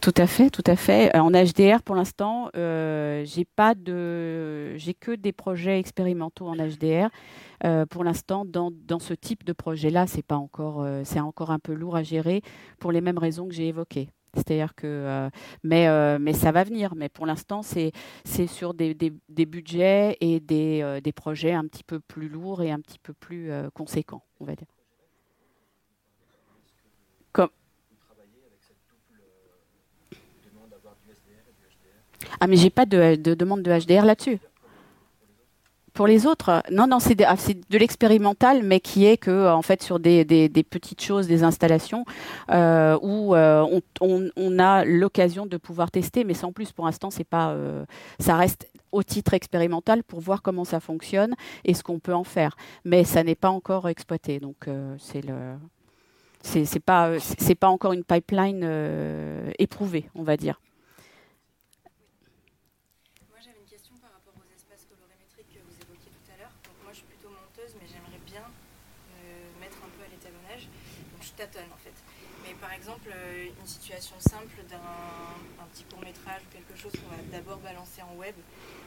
[0.00, 1.14] tout à fait, tout à fait.
[1.14, 6.56] Euh, en HDR, pour l'instant, euh, j'ai pas de, j'ai que des projets expérimentaux en
[6.56, 7.10] HDR.
[7.66, 10.86] Euh, pour l'instant, dans, dans, ce type de projet-là, c'est encore,
[11.16, 12.40] encore un peu lourd à gérer
[12.78, 14.08] pour les mêmes raisons que j'ai évoquées.
[14.32, 15.28] C'est-à-dire que,
[15.64, 16.94] mais, mais ça va venir.
[16.94, 17.92] Mais pour l'instant, c'est,
[18.46, 22.70] sur des, des, des, budgets et des, des projets un petit peu plus lourds et
[22.70, 24.68] un petit peu plus conséquents, on va dire.
[32.38, 34.38] Ah, mais j'ai pas de, demande de HDR là-dessus.
[35.92, 37.34] Pour les autres, non, non, c'est de, ah,
[37.70, 40.24] l'expérimental, mais qui est que, en fait, sur des,
[40.70, 42.04] petites choses, des installations,
[42.50, 46.70] euh, où euh, on, a l'occasion de pouvoir tester, mais sans plus.
[46.70, 47.84] Pour l'instant, c'est pas, euh,
[48.20, 52.24] ça reste au titre expérimental pour voir comment ça fonctionne et ce qu'on peut en
[52.24, 52.56] faire.
[52.84, 54.68] Mais ça n'est pas encore exploité, donc
[54.98, 55.56] c'est le,
[56.42, 58.66] c'est pas encore une pipeline
[59.58, 60.60] éprouvée, on va dire.
[74.00, 78.34] Simple d'un petit court métrage ou quelque chose qu'on va d'abord balancer en web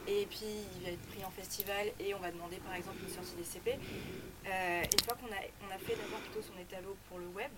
[0.07, 3.13] et puis il va être pris en festival et on va demander par exemple une
[3.13, 3.71] sortie des CP.
[3.73, 7.51] Euh, une fois qu'on a, on a fait d'abord plutôt son étalot pour le web,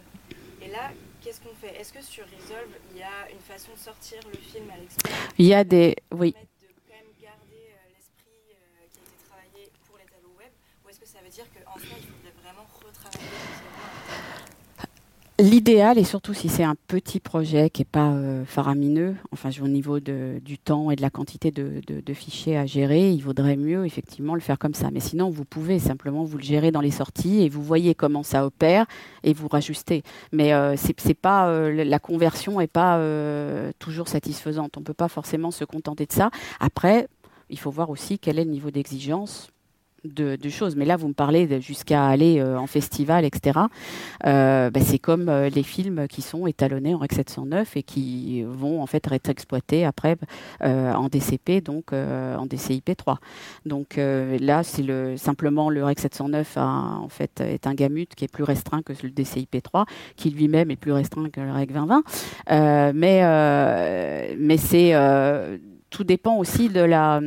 [0.61, 0.91] et là,
[1.21, 1.75] qu'est-ce qu'on fait?
[1.79, 5.19] Est-ce que sur Resolve, il y a une façon de sortir le film à l'extérieur?
[5.37, 5.95] Il y a des...
[6.11, 6.31] Oui.
[6.31, 10.51] De quand même garder euh, l'esprit euh, qui a été travaillé pour l'étalot web,
[10.85, 14.04] ou est-ce que ça veut dire qu'en fait, il faudrait vraiment retravailler
[15.37, 19.67] L'idéal, et surtout si c'est un petit projet qui n'est pas euh, faramineux, enfin au
[19.67, 24.35] niveau du temps et de la quantité de, fichiers à gérer, il vaudrait mieux effectivement
[24.35, 24.91] le faire comme ça.
[24.93, 28.23] Mais sinon, vous pouvez simplement vous le gérer dans les sorties et vous voyez comment
[28.23, 28.85] ça opère
[29.23, 30.03] et vous rajustez.
[30.31, 32.97] Mais euh, c'est pas euh, la conversion n'est pas
[33.77, 34.77] toujours satisfaisante.
[34.77, 36.29] On ne peut pas forcément se contenter de ça.
[36.61, 37.09] Après,
[37.49, 39.49] il faut voir aussi quel est le niveau d'exigence
[40.13, 40.75] de, choses.
[40.75, 43.59] Mais là, vous me parlez jusqu'à aller euh, en festival, etc.
[44.25, 48.43] Euh, bah, c'est comme euh, les films qui sont étalonnés en Rec 709 et qui
[48.43, 50.17] vont en fait être exploités après
[50.61, 53.19] en DCP, donc en DCIP 3.
[53.65, 58.31] Donc là, c'est le, simplement le Rec 709 en fait, est un gamut qui est
[58.31, 59.85] plus restreint que le DCIP 3,
[60.15, 62.03] qui lui-même est plus restreint que le Rec 2020.
[62.93, 64.93] mais mais c'est
[65.89, 67.21] tout dépend aussi de la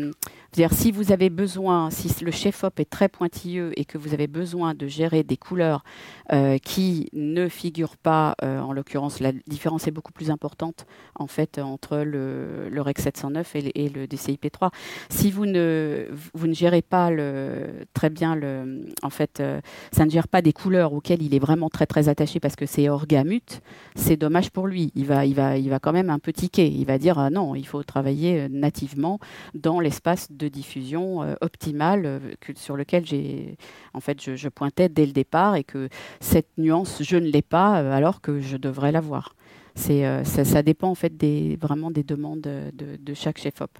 [0.58, 4.26] C'est-à-dire, si vous avez besoin, si le chef-op est très pointilleux et que vous avez
[4.26, 5.84] besoin de gérer des couleurs
[6.32, 10.84] euh, qui ne figurent pas, euh, en l'occurrence, la différence est beaucoup plus importante
[11.14, 14.70] en fait entre le, le REC 709 et, le DCI-P3.
[15.10, 19.60] Si vous ne, vous ne gérez pas le, très bien, le, en fait, euh,
[19.92, 22.66] ça ne gère pas des couleurs auxquelles il est vraiment très très attaché parce que
[22.66, 23.60] c'est hors gamut,
[23.94, 24.90] c'est dommage pour lui.
[24.96, 26.66] Il va, il, va, il va quand même un peu tiquer.
[26.66, 29.20] Il va dire ah non, il faut travailler nativement
[29.54, 32.20] dans l'espace de diffusion optimal
[32.56, 33.56] sur lequel j'ai,
[33.94, 35.88] en fait, je, je pointais dès le départ et que
[36.20, 39.34] cette nuance, je ne l'ai pas euh, alors que je devrais l'avoir.
[39.74, 43.70] C'est, euh, ça, dépend en fait des, vraiment des demandes de, de chaque chef-op.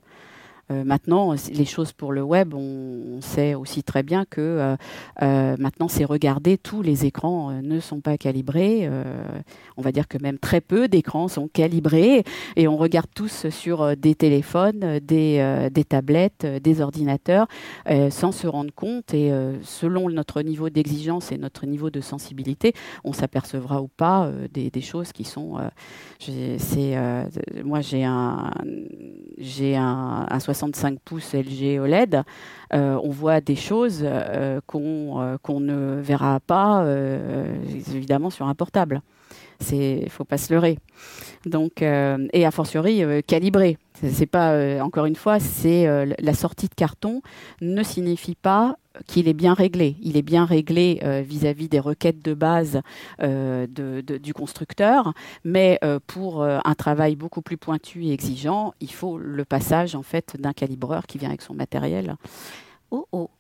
[0.70, 4.76] Euh, maintenant, les choses pour le web, on, sait aussi très bien que euh,
[5.22, 8.88] euh, maintenant, c'est regarder, tous les écrans ne sont pas calibrés.
[9.76, 12.24] on va dire que même très peu d'écrans sont calibrés
[12.56, 17.48] et on regarde tous sur des téléphones, des, des tablettes, des ordinateurs
[18.10, 19.14] sans se rendre compte.
[19.14, 22.72] Et selon notre niveau d'exigence et notre niveau de sensibilité,
[23.04, 25.58] on s'apercevra ou pas des, choses qui sont.
[27.64, 28.50] moi, j'ai un,
[29.38, 32.22] j'ai un, un 65 pouces LG OLED,
[32.74, 36.84] euh, on voit des choses euh, euh, qu'on ne verra pas
[37.94, 39.02] évidemment sur un portable.
[39.72, 40.78] Ne faut pas se leurrer.
[41.46, 43.78] Donc, et a fortiori calibré.
[43.94, 45.86] C'est pas encore une fois, c'est
[46.18, 47.22] la sortie de carton
[47.61, 49.96] ne signifie pas qu'il est bien réglé.
[50.02, 52.80] Il est bien réglé euh, vis-à-vis des requêtes de base
[53.22, 55.12] euh, du constructeur,
[55.44, 60.02] mais euh, pour un travail beaucoup plus pointu et exigeant, il faut le passage en
[60.02, 62.16] fait d'un calibreur qui vient avec son matériel.
[62.90, 63.30] Oh oh.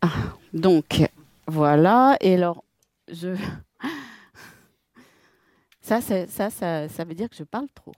[0.00, 0.08] Ah,
[0.52, 1.02] donc
[1.46, 2.16] voilà.
[2.20, 2.64] Et alors
[3.08, 3.36] je
[5.80, 7.92] ça, ça, ça, ça veut dire que je parle trop.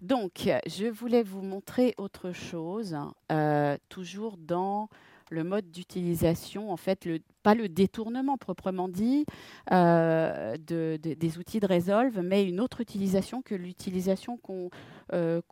[0.00, 2.96] Donc, je voulais vous montrer autre chose,
[3.32, 4.88] euh, toujours dans
[5.30, 7.06] le mode d'utilisation, en fait,
[7.42, 9.26] pas le détournement proprement dit
[9.72, 14.70] euh, de, des outils de Resolve, mais une autre utilisation que l'utilisation qu'on
[15.12, 15.42] euh,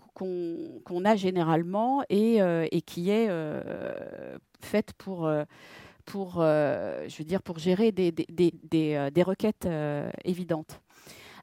[1.04, 3.28] a généralement et qui est
[4.60, 5.28] faite pour
[6.06, 9.68] pour, je veux dire, pour gérer des, des, des, des requêtes
[10.24, 10.80] évidentes.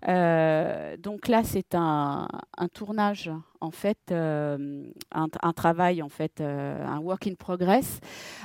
[0.08, 2.28] Euh, donc là, c'est un,
[2.74, 3.32] tournage
[3.62, 8.00] en fait euh, un, travail en fait euh, un work in progress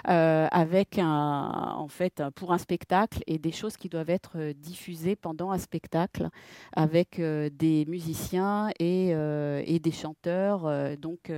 [0.04, 5.58] avec en fait pour un spectacle et des choses qui doivent être diffusées pendant un
[5.58, 6.28] spectacle
[6.72, 11.32] avec des musiciens et, et des chanteurs donc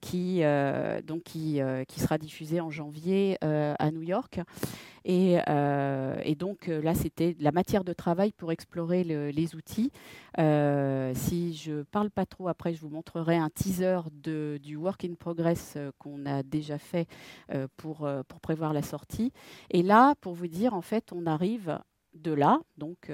[0.00, 0.42] qui
[1.04, 4.40] donc qui, qui sera diffusé en janvier à New York
[5.08, 5.38] et,
[6.24, 9.92] et, donc là, c'était la matière de travail pour explorer le, les outils.
[10.38, 15.14] Euh, si je parle pas trop, après, je vous montrerai un teaser du work in
[15.14, 17.08] progress euh, qu'on a déjà fait
[17.52, 19.32] euh, pour, pour prévoir la sortie.
[19.70, 21.78] Et là, pour vous dire, en fait, on arrive
[22.14, 22.60] de là.
[22.78, 23.10] Donc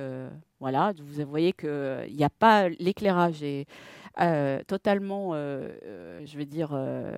[0.63, 3.67] voilà, vous voyez qu'il n'y a pas l'éclairage est
[4.67, 6.71] totalement, je vais dire,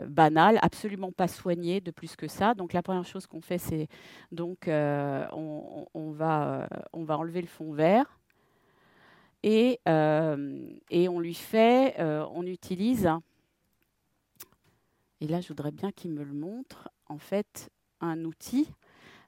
[0.08, 2.54] banal, absolument pas soigné de plus que ça.
[2.54, 3.86] Donc la première chose qu'on fait, c'est
[4.32, 8.18] donc on, va, on va enlever le fond vert
[9.44, 13.10] et, euh, et on lui fait, euh, on utilise,
[15.20, 17.68] et là je voudrais bien qu'il me le montre, en fait
[18.00, 18.72] un outil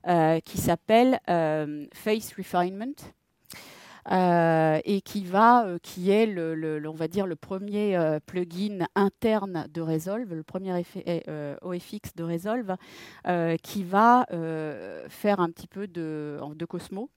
[0.07, 1.21] euh, qui s'appelle
[1.93, 2.95] Face Refinement.
[4.11, 10.33] Et qui va, qui est le, on va dire le premier plugin interne de Resolve,
[10.35, 11.25] le premier effet,
[11.63, 12.77] OFX de Resolve,
[13.63, 14.27] qui va
[15.09, 17.11] faire un petit peu de, de Cosmo,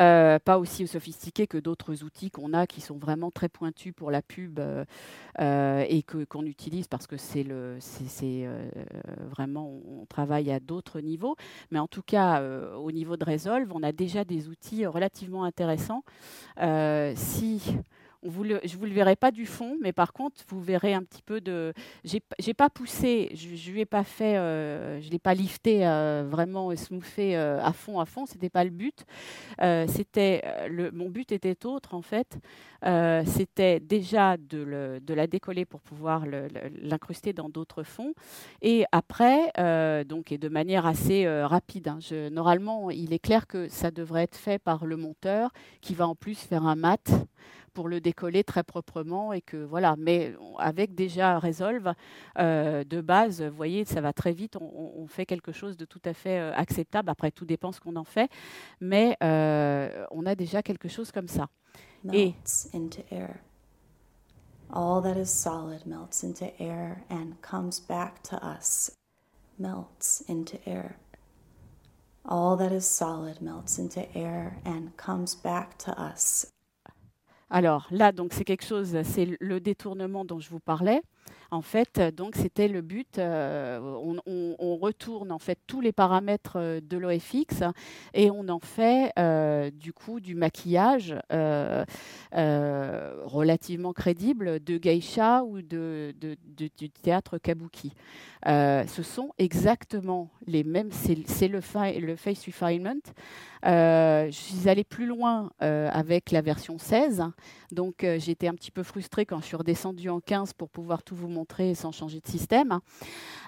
[0.00, 4.10] euh, pas aussi sophistiqué que d'autres outils qu'on a qui sont vraiment très pointus pour
[4.10, 4.84] la pub euh,
[5.40, 8.48] euh, et que, qu'on utilise parce que c'est, le, c'est,
[9.30, 11.36] vraiment, on travaille à d'autres niveaux.
[11.70, 12.42] Mais en tout cas,
[12.76, 16.04] au niveau de Resolve, on a déjà des outils relativement intéressants.
[17.14, 17.60] si
[18.24, 21.40] je vous le verrai pas du fond, mais par contre, vous verrez un petit peu
[21.40, 21.72] de.
[22.04, 25.86] J'ai, j'ai pas poussé, je, je lui ai pas fait, euh, je l'ai pas lifté
[25.86, 28.26] euh, vraiment smoothé euh, à fond, à fond.
[28.26, 29.04] C'était pas le but.
[29.60, 32.38] Euh, c'était le, mon but était autre en fait.
[33.26, 38.12] C'était déjà de, le, de, la décoller pour pouvoir l'incruster dans d'autres fonds.
[38.60, 39.52] Et après,
[40.04, 41.88] donc et de manière assez rapide.
[41.88, 45.94] Hein, je, normalement, il est clair que ça devrait être fait par le monteur, qui
[45.94, 47.08] va en plus faire un mat
[47.72, 49.96] pour le décoller très proprement et que voilà.
[49.98, 51.94] Mais avec déjà Resolve
[52.38, 54.56] euh, de base, vous voyez, ça va très vite.
[54.56, 57.10] On, on fait quelque chose de tout à fait euh, acceptable.
[57.10, 58.30] Après, tout dépend ce qu'on en fait,
[58.80, 61.48] mais euh, on a déjà quelque chose comme ça.
[62.12, 62.34] Et
[62.74, 63.40] into air.
[64.74, 68.90] All that is solid melts into air and comes back to us,
[69.58, 70.96] melts into air.
[72.24, 76.51] All that is solid melts into air and comes back to us.
[77.54, 81.02] Alors là, donc c'est quelque chose, c'est le détournement dont je vous parlais.
[81.52, 83.18] En fait, donc c'était le but.
[83.18, 83.78] Euh,
[84.26, 87.62] on, retourne en fait tous les paramètres euh, de l'OFX
[88.14, 91.14] et on en fait euh, du coup du maquillage
[92.32, 96.14] relativement crédible de geisha ou de,
[96.56, 97.92] du théâtre kabuki.
[98.46, 100.90] ce sont exactement les mêmes.
[100.90, 101.14] C'est
[101.48, 103.12] le, le face refinement.
[103.62, 107.24] je suis allée plus loin avec la version 16.
[107.72, 111.11] Donc j'étais un petit peu frustrée quand je suis redescendue en 15 pour pouvoir tout
[111.12, 112.80] vous montrer sans changer de système.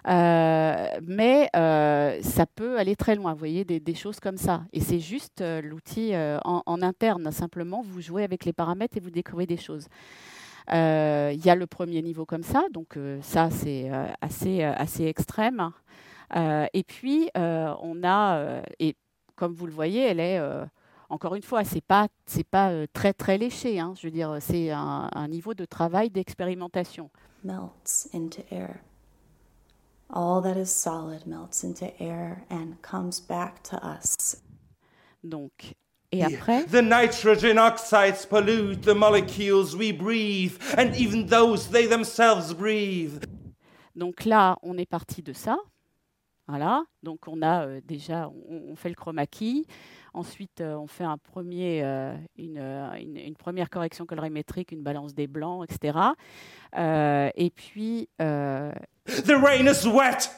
[0.06, 4.64] Euh, mais euh, ça peut aller très loin, vous voyez, des, choses comme ça.
[4.72, 6.12] Et c'est juste euh, l'outil
[6.44, 7.30] en, interne.
[7.30, 9.86] Simplement, vous jouez avec les paramètres et vous découvrez des choses.
[10.70, 13.90] Il y a le premier niveau comme ça, donc ça c'est
[14.20, 15.70] assez, assez extrême.
[16.34, 18.96] et puis on a, et
[19.36, 20.40] comme vous le voyez, elle est
[21.14, 23.78] encore une fois, c'est pas c'est pas très très léché.
[23.78, 23.94] Hein.
[23.96, 27.10] je veux dire, c'est un, un, niveau de travail d'expérimentation
[27.44, 28.80] melts into air.
[30.10, 34.36] All that is solid melts into air and comes back to us.
[35.22, 35.74] Donc,
[36.12, 36.64] et après?
[36.66, 43.24] The nitrogen oxides pollute the molecules we breathe, and even those they themselves breathe.
[43.96, 45.56] Donc là, on est parti de ça.
[46.46, 49.64] Voilà, donc on a euh, déjà, on, on, fait le chroma key,
[50.14, 55.12] Ensuite, euh, on fait un premier, euh, euh, une, une, première correction colorimétrique, une balance
[55.12, 55.98] des blancs, etc.
[56.72, 58.08] et puis.
[58.18, 60.30] The rain is wet!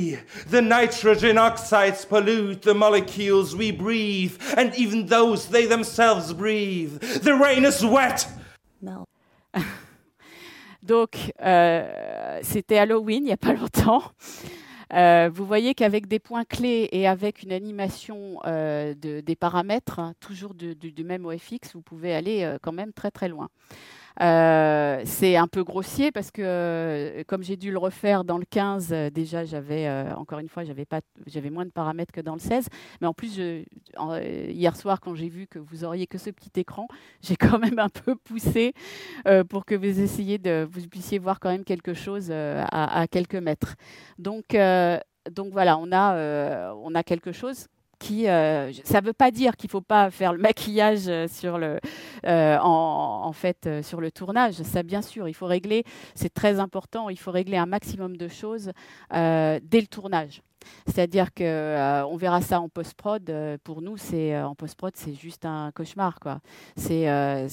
[0.00, 6.98] The nitrogen oxides pollute the molecules we breathe, and even those they themselves breathe.
[7.00, 8.26] The rain is wet!
[10.82, 11.32] Donc,
[12.42, 14.04] c'était Halloween il n'y a pas longtemps.
[14.92, 19.98] Euh, vous voyez qu'avec des points clés et avec une animation euh, de, des paramètres,
[19.98, 23.48] hein, toujours du, du, même OFX, vous pouvez aller euh, quand même très très loin.
[24.20, 28.44] Euh, c'est un peu grossier parce que euh, comme j'ai dû le refaire dans le
[28.44, 32.68] 15, euh, déjà j'avais encore une fois j'avais moins de paramètres que dans le 16,
[33.00, 36.88] mais en plus hier soir quand j'ai vu que vous auriez que ce petit écran,
[37.22, 38.72] j'ai quand même un peu poussé
[39.48, 43.34] pour que vous essayiez de vous puissiez voir quand même quelque chose à, à, quelques
[43.34, 43.76] mètres.
[44.18, 44.56] Donc
[45.30, 47.68] donc voilà, on a on a quelque chose
[48.12, 51.58] euh, ça ne veut pas dire qu'il ne faut pas faire le maquillage euh, sur
[51.58, 51.78] le,
[52.26, 54.54] euh, en, fait, sur le tournage.
[54.54, 55.84] Ça, bien sûr, il faut régler,
[56.14, 58.72] c'est très important, il faut régler un maximum de choses
[59.10, 60.42] dès le tournage.
[60.86, 63.28] C'est-à-dire que euh, on verra ça en post-prod.
[63.28, 66.40] Euh, pour nous, c'est euh, en post-prod, c'est juste un cauchemar, quoi.
[66.76, 67.46] C'est,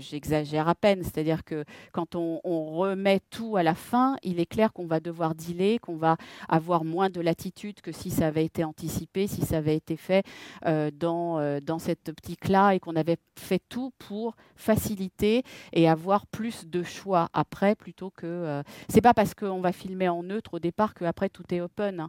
[0.00, 1.02] j'exagère à peine.
[1.02, 5.00] C'est-à-dire que quand on, on, remet tout à la fin, il est clair qu'on va
[5.00, 6.16] devoir dealer, qu'on va
[6.48, 10.24] avoir moins de latitude que si ça avait été anticipé, si ça avait été fait
[10.64, 16.82] dans dans cette optique-là et qu'on avait fait tout pour faciliter et avoir plus de
[16.82, 18.62] choix après, plutôt que.
[18.88, 22.08] c'est pas parce qu'on va filmer en neutre au départ qu'après tout est open Hein.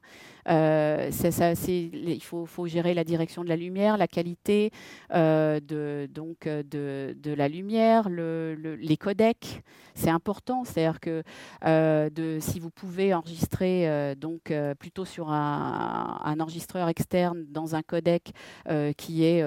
[0.49, 1.09] Euh,
[1.67, 4.71] il faut, gérer la direction de la lumière, la qualité
[5.13, 9.63] euh, de, donc, euh, de, la lumière, le, les codecs.
[9.95, 11.23] C'est important, c'est-à-dire que
[12.39, 18.31] si vous pouvez enregistrer donc plutôt sur un, un, enregistreur externe dans un codec
[18.97, 19.43] qui est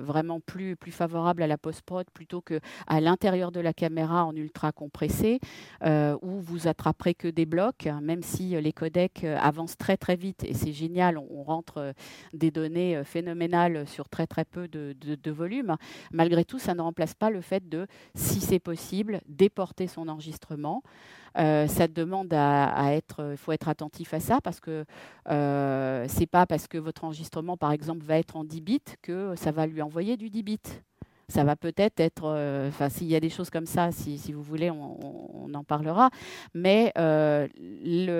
[0.00, 4.34] vraiment plus, plus favorable à la post-prod plutôt que à l'intérieur de la caméra en
[4.34, 5.40] ultra compressé,
[5.84, 9.26] où vous attraperez que des blocs, même si les codecs
[9.66, 11.92] très très vite et c'est génial, on, rentre euh,
[12.32, 15.76] des données euh, phénoménales sur très très peu de, volume.
[16.12, 20.82] Malgré tout, ça ne remplace pas le fait de, si c'est possible, déporter son enregistrement.
[21.38, 24.84] Euh, ça demande à, être, il faut être attentif à ça parce que
[25.30, 29.34] euh, c'est pas parce que votre enregistrement, par exemple, va être en 10 bits que
[29.36, 30.58] ça va lui envoyer du 10 bits
[31.32, 34.42] ça va peut-être être, euh, enfin s'il y a des choses comme ça, si, vous
[34.42, 36.10] voulez, on, on, en parlera.
[36.54, 37.48] Mais euh,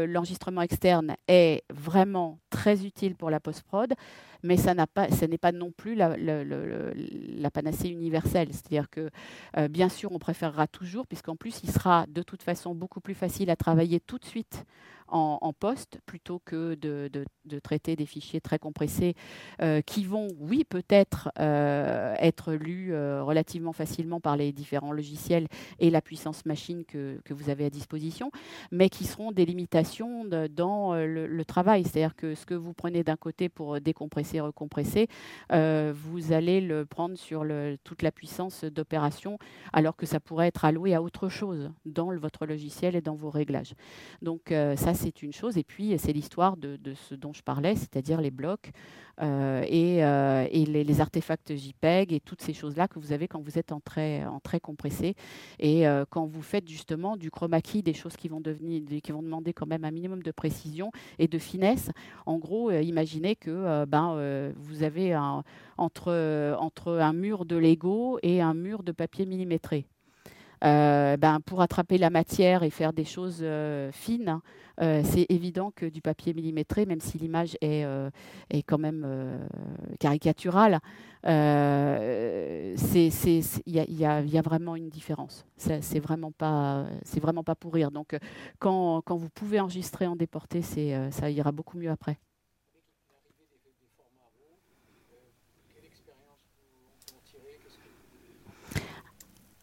[0.06, 3.92] l'enregistrement externe est vraiment très utile pour la post-prod,
[4.42, 4.74] mais ça
[5.10, 8.48] ce n'est pas non plus la, panacée universelle.
[8.52, 9.10] C'est-à-dire que
[9.56, 13.14] euh, bien sûr, on préférera toujours, puisqu'en plus, il sera de toute façon beaucoup plus
[13.14, 14.64] facile à travailler tout de suite
[15.14, 19.14] en, poste plutôt que de, traiter des fichiers très compressés
[19.60, 25.48] euh, qui vont, oui, peut-être euh, être lus relativement facilement par les différents logiciels
[25.80, 28.30] et la puissance machine que, vous avez à disposition,
[28.70, 31.84] mais qui seront des limitations dans le, travail.
[31.84, 35.08] C'est-à-dire que ce que vous prenez d'un côté pour décompresser compressé, recompressé,
[35.52, 37.44] euh, vous allez le prendre sur
[37.84, 39.38] toute la puissance d'opération,
[39.72, 43.30] alors que ça pourrait être alloué à autre chose dans votre logiciel et dans vos
[43.30, 43.74] réglages.
[44.22, 45.58] Donc euh, ça, c'est une chose.
[45.58, 48.70] Et puis, c'est l'histoire de, ce dont je parlais, c'est-à-dire les blocs
[49.20, 53.58] euh, et, euh, les, artefacts JPEG et toutes ces choses-là que vous avez quand vous
[53.58, 55.14] êtes en très, en très compressé.
[55.58, 59.22] Et quand vous faites justement du chroma key, des choses qui vont, devenir, qui vont
[59.22, 61.90] demander quand même un minimum de précision et de finesse,
[62.26, 64.16] en gros, imaginez que ben,
[64.56, 65.16] vous avez
[65.78, 66.10] entre,
[66.86, 69.86] un mur de Lego et un mur de papier millimétré.
[70.64, 74.38] Euh, ben, pour attraper la matière et faire des choses euh, fines,
[74.80, 77.84] euh, c'est évident que du papier millimétré, même si l'image est,
[78.66, 79.06] quand même
[79.98, 80.78] caricaturale,
[81.24, 81.30] il
[83.66, 85.44] y, a vraiment une différence.
[85.56, 86.86] C'est vraiment pas,
[87.20, 87.90] vraiment pas pour rire.
[87.90, 88.16] Donc,
[88.58, 92.18] quand vous pouvez enregistrer en déporté, ça ira beaucoup mieux après.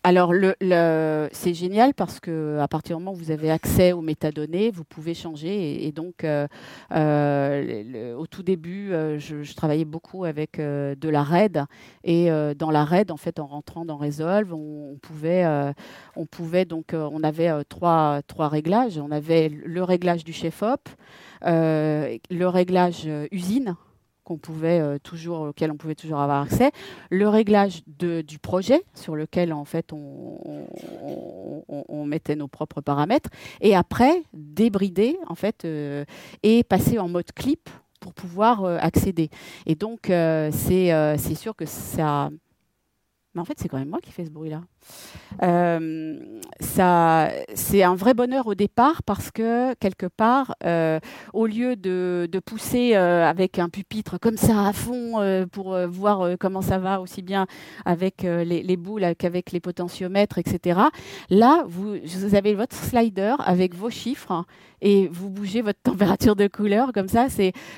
[0.06, 3.92] Alors, le, le, c'est génial parce que à partir du moment où vous avez accès
[3.92, 5.86] aux métadonnées, vous pouvez changer.
[5.86, 6.48] Et, donc, euh,
[6.94, 11.66] euh, au tout début, euh, je, travaillais beaucoup avec de la RAID.
[12.06, 15.46] Et dans la RAID, en fait, en rentrant dans Resolve, on, on pouvait,
[16.16, 18.98] on pouvait donc, on avait trois, trois réglages.
[19.00, 20.88] On avait le réglage du chef-op,
[21.44, 23.76] le réglage usine
[24.30, 26.72] qu'on pouvait euh, toujours, auquel on pouvait toujours avoir accès,
[27.10, 30.68] le réglage de, du projet sur lequel en fait on,
[32.06, 33.30] mettait nos propres paramètres,
[33.62, 36.06] et après débrider en fait euh,
[36.44, 37.70] et passer en mode clip
[38.00, 39.30] pour pouvoir euh, accéder.
[39.66, 42.30] Et donc c'est sûr que ça
[43.36, 44.64] mais en fait, c'est quand même moi qui fais ce bruit-là.
[45.44, 46.18] Euh,
[46.60, 51.00] c'est un vrai bonheur au départ parce que quelque part, euh,
[51.34, 56.62] au lieu de, pousser euh, avec un pupitre comme ça à fond pour voir comment
[56.62, 57.48] ça va aussi bien
[57.86, 60.80] avec les, les, boules qu'avec les potentiomètres, etc.
[61.30, 64.46] Là, vous, vous avez votre slider avec vos chiffres
[64.82, 67.28] et vous bougez votre température de couleur comme ça.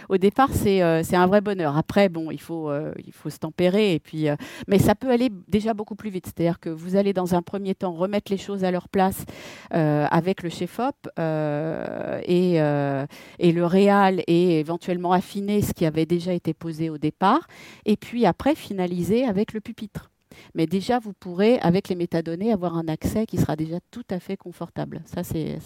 [0.09, 1.75] Au départ, c'est un vrai bonheur.
[1.75, 2.71] Après, bon, il faut
[3.03, 4.27] il faut se tempérer et puis,
[4.67, 6.27] mais ça peut aller déjà beaucoup plus vite.
[6.27, 9.25] C'est-à-dire que vous allez dans un premier temps remettre les choses à leur place
[9.73, 13.05] euh, avec le chef-op euh, et, euh,
[13.39, 17.47] et, le réal et éventuellement affiner ce qui avait déjà été posé au départ.
[17.85, 20.11] Et puis après, finaliser avec le pupitre.
[20.55, 24.19] Mais déjà, vous pourrez, avec les métadonnées, avoir un accès qui sera déjà tout à
[24.19, 25.01] fait confortable.
[25.05, 25.57] Ça, c'est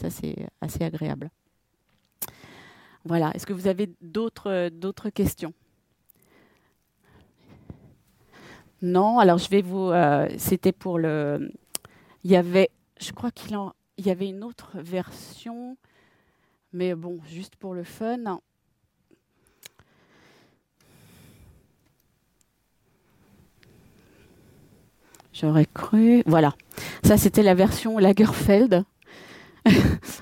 [0.61, 1.29] assez agréable.
[3.03, 3.31] Voilà.
[3.35, 5.53] Est-ce que vous avez d'autres questions?
[8.81, 9.89] Non, alors je vais vous.
[9.89, 11.51] Euh, C'était pour le.
[12.23, 12.69] Il y avait,
[12.99, 15.77] je crois qu'il en, il y avait une autre version,
[16.73, 18.39] mais bon, juste pour le fun.
[25.33, 26.23] J'aurais cru.
[26.25, 26.53] Voilà.
[27.03, 28.85] Ça, c'était la version Lagerfeld.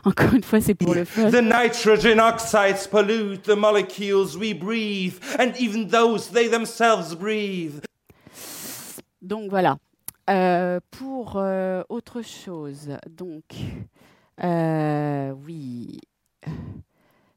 [0.06, 1.30] Encore une fois, c'est pour le fun.
[1.30, 7.82] The nitrogen oxides pollute the molecules we breathe, and even those they themselves breathe.
[9.24, 9.78] Donc voilà.
[10.30, 13.43] Euh, pour euh, autre chose, donc,
[14.43, 15.99] euh, oui,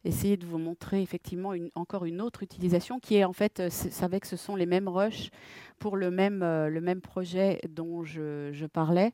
[0.05, 4.24] essayer de vous montrer effectivement encore une autre utilisation qui est en fait, c'est avec
[4.24, 5.30] ce sont les mêmes rushs
[5.78, 9.12] pour le même, projet dont je parlais.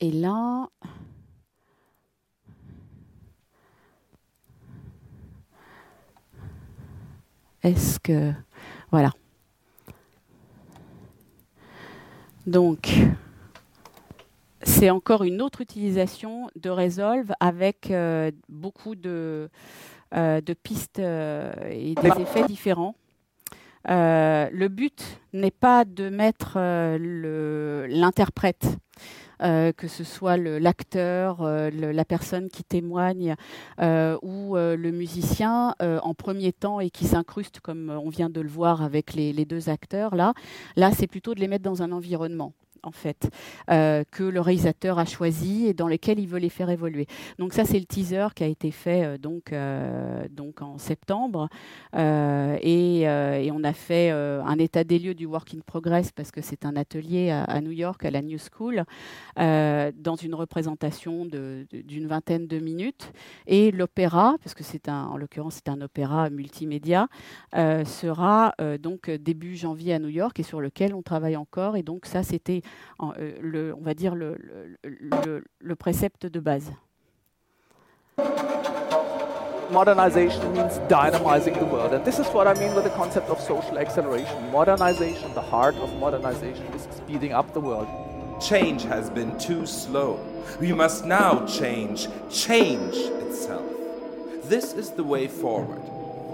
[0.00, 0.68] Et là,
[7.62, 8.32] est-ce que,
[8.90, 9.12] voilà.
[12.46, 12.88] Donc,
[14.62, 19.48] c'est encore une autre utilisation de Resolve avec euh, beaucoup de,
[20.14, 22.94] euh, pistes euh, et des effets différents.
[23.86, 26.58] Le but n'est pas de mettre
[27.88, 28.78] l'interprète,
[29.42, 33.34] que ce soit l'acteur, la personne qui témoigne
[33.80, 38.82] ou le musicien en premier temps et qui s'incruste comme on vient de le voir
[38.82, 40.34] avec les, les deux acteurs là.
[40.76, 42.52] Là, c'est plutôt de les mettre dans un environnement
[42.84, 43.30] en fait,
[43.70, 47.06] euh, que le réalisateur a choisi et dans lequel il veut les faire évoluer.
[47.38, 51.48] Donc ça, c'est le teaser qui a été fait euh, donc, euh, donc en septembre.
[51.94, 56.64] Et, on a fait un état des lieux du Work in Progress parce que c'est
[56.64, 58.84] un atelier à, New York, à la New School,
[59.36, 63.12] dans une représentation d'une vingtaine de minutes.
[63.46, 67.08] Et l'opéra, parce que c'est en l'occurrence, c'est un opéra multimédia,
[67.52, 71.76] sera donc début janvier à New York et sur lequel on travaille encore.
[71.76, 72.62] Et donc ça, c'était
[73.00, 74.36] euh, le, on va dire le,
[74.82, 76.72] le, le, le précepte de base.
[79.72, 81.94] modernization means dynamizing the world.
[81.94, 84.50] And this is what I mean with the concept of social acceleration.
[84.52, 87.88] Modernization, the heart of modernization, is speeding up the world.
[88.40, 90.20] Change has been too slow.
[90.60, 93.64] We must now change, change itself.
[94.44, 95.80] This is the way forward.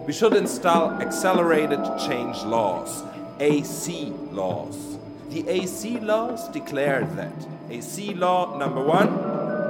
[0.07, 3.05] We should install accelerated change laws,
[3.39, 4.98] AC laws.
[5.39, 7.33] The AC laws declare that
[7.71, 9.09] AC law number one,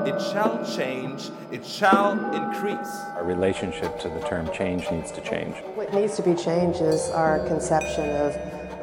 [0.08, 2.90] it shall change, it shall increase.
[3.16, 5.54] Our relationship to the term change needs to change.
[5.74, 8.34] What needs to be changed is our conception of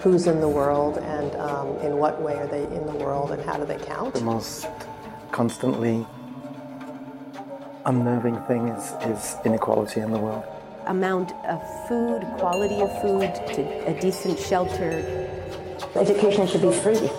[0.04, 3.42] who's in the world and um, in what way are they in the world and
[3.42, 4.14] how do they count.
[4.14, 4.68] The most
[5.32, 6.06] constantly
[7.88, 10.44] unnerving thing is, is inequality in the world.
[10.86, 15.32] Amount of food, quality of food, to a decent shelter.
[15.96, 17.10] Education should be free.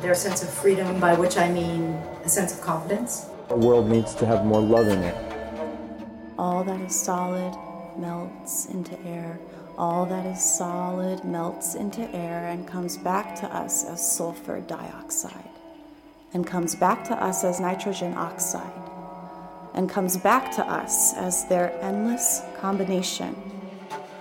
[0.00, 1.92] Their sense of freedom, by which I mean
[2.24, 3.26] a sense of confidence.
[3.48, 5.16] The world needs to have more love in it.
[6.38, 7.54] All that is solid
[7.98, 9.38] melts into air.
[9.76, 15.50] All that is solid melts into air and comes back to us as sulfur dioxide,
[16.32, 18.90] and comes back to us as nitrogen oxide,
[19.74, 23.34] and comes back to us as their endless combination.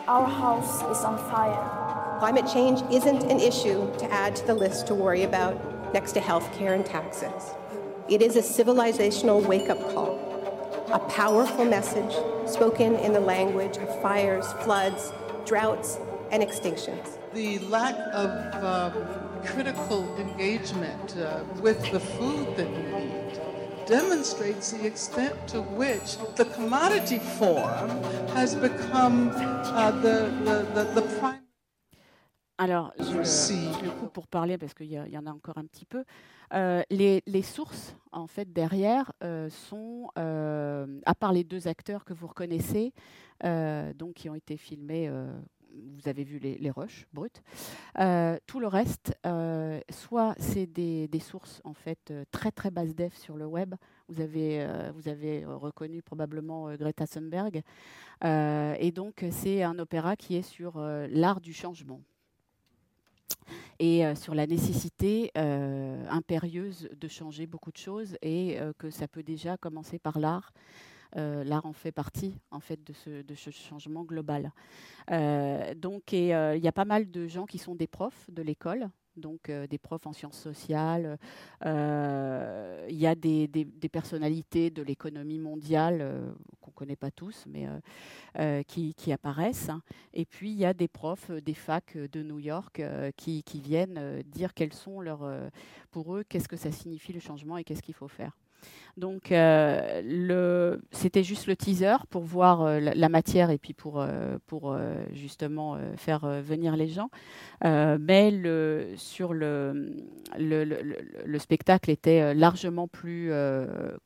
[0.08, 1.99] Our house is on fire.
[2.20, 6.20] Climate change isn't an issue to add to the list to worry about next to
[6.20, 7.56] healthcare and taxes.
[8.10, 10.20] It is a civilizational wake up call,
[10.92, 12.14] a powerful message
[12.46, 15.14] spoken in the language of fires, floods,
[15.46, 15.98] droughts,
[16.30, 17.18] and extinctions.
[17.34, 18.30] The lack of
[18.62, 18.92] uh,
[19.46, 23.40] critical engagement uh, with the food that we eat
[23.88, 27.90] demonstrates the extent to which the commodity form
[28.36, 31.39] has become uh, the, the, the, the prime.
[32.62, 35.86] Alors, je, je coupe pour parler parce qu'il y, y, en a encore un petit
[35.86, 36.04] peu.
[36.54, 42.04] Euh, les, les, sources, en fait, derrière, euh, sont, euh, à part les deux acteurs
[42.04, 42.92] que vous reconnaissez,
[43.42, 47.42] donc qui ont été filmés, vous avez vu les, les rushs brutes.
[47.98, 49.18] Euh, tout le reste,
[49.90, 53.76] soit c'est des, des, sources, en fait, très très basse def sur le web.
[54.10, 57.62] Vous avez, vous avez reconnu probablement Greta Thunberg.
[58.22, 60.78] et donc, c'est un opéra qui est sur
[61.10, 62.02] l'art du changement
[63.80, 68.90] et euh, sur la nécessité euh, impérieuse de changer beaucoup de choses et euh, que
[68.90, 70.52] ça peut déjà commencer par l'art.
[71.16, 74.52] l'art en fait partie en fait de ce, de ce changement global.
[75.76, 78.90] donc il y a pas mal de gens qui sont des profs de l'école
[79.20, 81.18] donc euh, des profs en sciences sociales.
[81.66, 83.48] Euh, il y a des,
[83.92, 87.68] personnalités de l'économie mondiale euh, qu'on ne connaît pas tous, mais
[88.68, 89.72] qui, qui, apparaissent.
[90.14, 92.82] Et puis il y a des profs des facs de New York
[93.18, 95.30] qui, qui, viennent dire quels sont leurs,
[95.92, 98.38] pour eux, qu'est-ce que ça signifie le changement et qu'est-ce qu'il faut faire.
[99.00, 104.38] Donc, euh, c'était juste le teaser pour voir euh, la, matière et puis pour, euh,
[105.14, 107.10] justement faire venir les gens.
[107.64, 109.96] mais le, sur le,
[110.38, 110.66] le,
[111.26, 113.32] le, spectacle était largement plus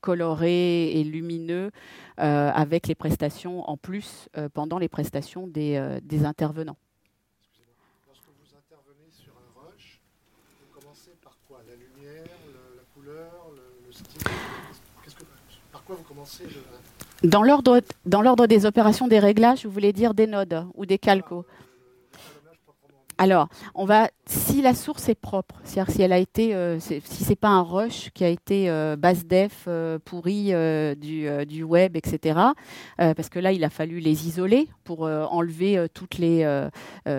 [0.02, 1.72] coloré et lumineux
[2.18, 6.78] avec les prestations en plus pendant les prestations des intervenants.
[8.08, 10.00] Lorsque vous intervenez sur un rush,
[10.62, 12.28] vous commencez par quoi La lumière,
[12.76, 14.22] la couleur, le, style
[15.84, 17.28] par quoi vous commencez le...
[17.30, 20.98] Dans l'ordre, dans l'ordre des opérations des réglages, vous voulez dire des nodes ou des
[20.98, 21.46] calcos.
[23.18, 27.02] Alors, on va, si la source est propre, c'est-à-dire si elle a été, euh, si
[27.02, 31.44] c'est pas un rush qui a été euh, basse def, euh, pourri euh, du, euh,
[31.44, 32.40] du, web, etc.
[32.98, 36.70] Parce que là, il a fallu les isoler pour enlever toutes les,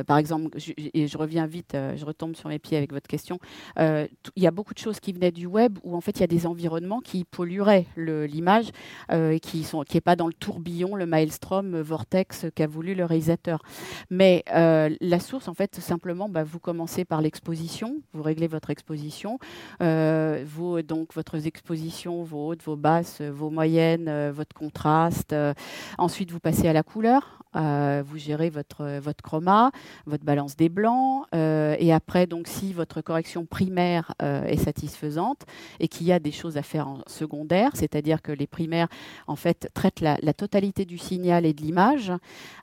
[0.07, 3.39] par exemple, et je reviens vite, je retombe sur mes pieds avec votre question.
[3.79, 6.25] il y a beaucoup de choses qui venaient du web où en fait il y
[6.25, 8.71] a des environnements qui pollueraient l'image
[9.13, 13.05] et qui sont, qui est pas dans le tourbillon, le maelstrom vortex qu'a voulu le
[13.05, 13.63] réalisateur.
[14.11, 19.39] Mais la source, en fait, simplement, bah, vous commencez par l'exposition, vous réglez votre exposition,
[19.83, 25.33] euh, vos, donc votre expositions, vos hautes, vos basses, vos moyennes, euh, votre contraste.
[25.33, 25.55] Euh,
[25.99, 27.44] ensuite, vous passez à la couleur.
[27.57, 29.71] Euh, vous gérez votre, votre chroma,
[30.07, 35.43] votre balance des blancs, euh, et après, donc, si votre correction primaire euh, est satisfaisante
[35.81, 38.89] et qu'il y a des choses à faire en secondaire, c'est-à-dire que les primaires,
[39.27, 42.13] en fait, traitent la, totalité du signal et de l'image,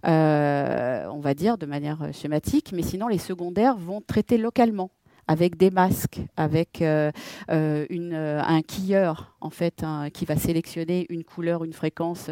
[0.03, 4.91] on va dire de manière schématique, mais sinon, les secondaires vont traiter localement
[5.27, 11.73] avec des masques, avec un quilleur en fait hein, qui va sélectionner une couleur, une
[11.73, 12.29] fréquence,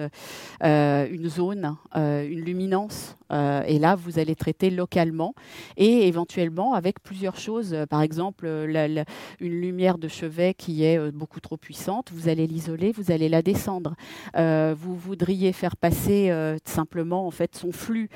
[0.63, 3.15] euh, une zone, euh, une luminance.
[3.31, 5.33] euh, et là, vous allez traiter localement
[5.77, 7.75] et éventuellement avec plusieurs choses.
[7.89, 13.11] Par exemple, une lumière de chevet qui est beaucoup trop puissante, vous allez l'isoler, vous
[13.11, 13.95] allez la descendre.
[14.35, 16.31] Vous voudriez faire passer
[16.65, 18.09] simplement en fait son flux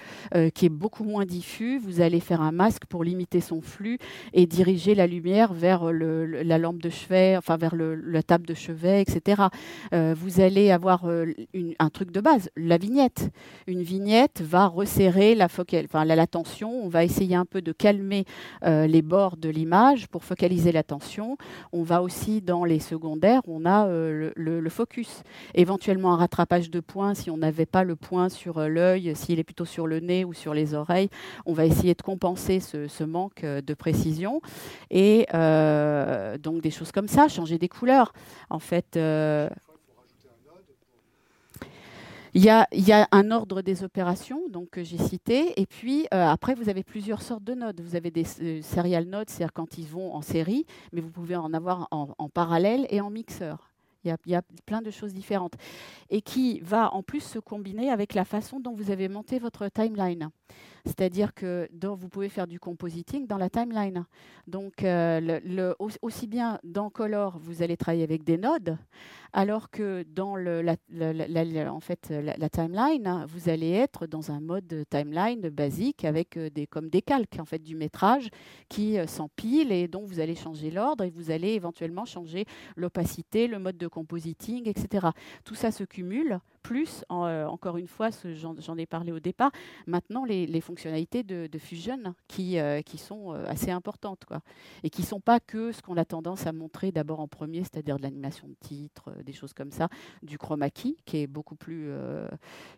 [0.54, 1.78] qui est beaucoup moins diffus.
[1.78, 4.00] Vous allez faire un masque pour limiter son flux
[4.34, 8.74] et diriger la lumière vers la lampe de chevet, enfin vers la table de chevet,
[8.86, 9.44] etc.
[9.94, 13.30] Euh, vous allez avoir euh, une- un truc de base, la vignette.
[13.68, 16.84] Une vignette va resserrer la, focal- enfin, la, tension.
[16.84, 18.26] On va essayer un peu de calmer
[18.64, 21.38] euh, les bords de l'image pour focaliser l'attention.
[21.72, 25.24] On va aussi dans les secondaires, on a le, focus.
[25.54, 29.44] Éventuellement un rattrapage de points si on n'avait pas le point sur l'œil, s'il est
[29.44, 31.10] plutôt sur le nez ou sur les oreilles.
[31.46, 34.42] On va essayer de compenser ce, manque de précision.
[34.90, 38.14] Et donc des choses comme ça, changer des couleurs.
[38.50, 39.50] En fait, euh,
[42.36, 42.68] il y, a,
[43.12, 47.22] un ordre des opérations donc, que j'ai cité, et puis euh, après, vous avez plusieurs
[47.22, 47.80] sortes de nodes.
[47.82, 51.36] Vous avez des euh, serial nodes, c'est-à-dire quand ils vont en série, mais vous pouvez
[51.36, 53.70] en avoir en, parallèle et en mixeur.
[54.04, 55.54] Il y a plein de choses différentes.
[56.10, 59.70] Et qui va en plus se combiner avec la façon dont vous avez monté votre
[59.70, 60.30] timeline.
[60.86, 64.06] C'est-à-dire que dans- vous pouvez faire du compositing dans la timeline.
[64.48, 65.40] Donc, euh,
[66.02, 68.78] aussi bien dans Color, vous allez travailler avec des nodes,
[69.34, 70.76] alors que dans le, la,
[71.74, 76.50] en fait, la, timeline, hein, vous allez être dans un mode timeline basique avec euh,
[76.52, 78.30] des, comme des calques en fait, du métrage
[78.70, 83.48] qui euh, s'empilent et dont vous allez changer l'ordre et vous allez éventuellement changer l'opacité,
[83.48, 85.08] le mode de compositing, etc.
[85.44, 89.52] Tout ça se cumule, plus, euh, encore une fois, j'en ai parlé au départ,
[89.86, 94.26] maintenant les, fonctionnalités de, Fusion qui, euh, qui sont assez importantes
[94.84, 97.60] et qui ne sont pas que ce qu'on a tendance à montrer d'abord en premier,
[97.60, 99.90] c'est-à-dire de l'animation de titres, euh, des choses comme ça,
[100.22, 102.28] du chroma key qui est beaucoup plus, euh,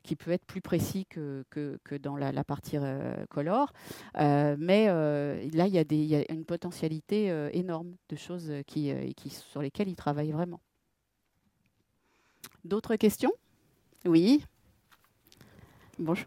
[0.03, 3.71] qui peut être plus précis que, que, dans la, partie euh, color,
[4.17, 8.91] Euh, mais là il y, a des- y a une potentialité énorme de choses qui,
[9.15, 10.59] qui, sur lesquelles ils travaillent vraiment.
[12.63, 13.31] D'autres questions?
[14.05, 14.43] Oui.
[15.99, 16.25] Bonjour.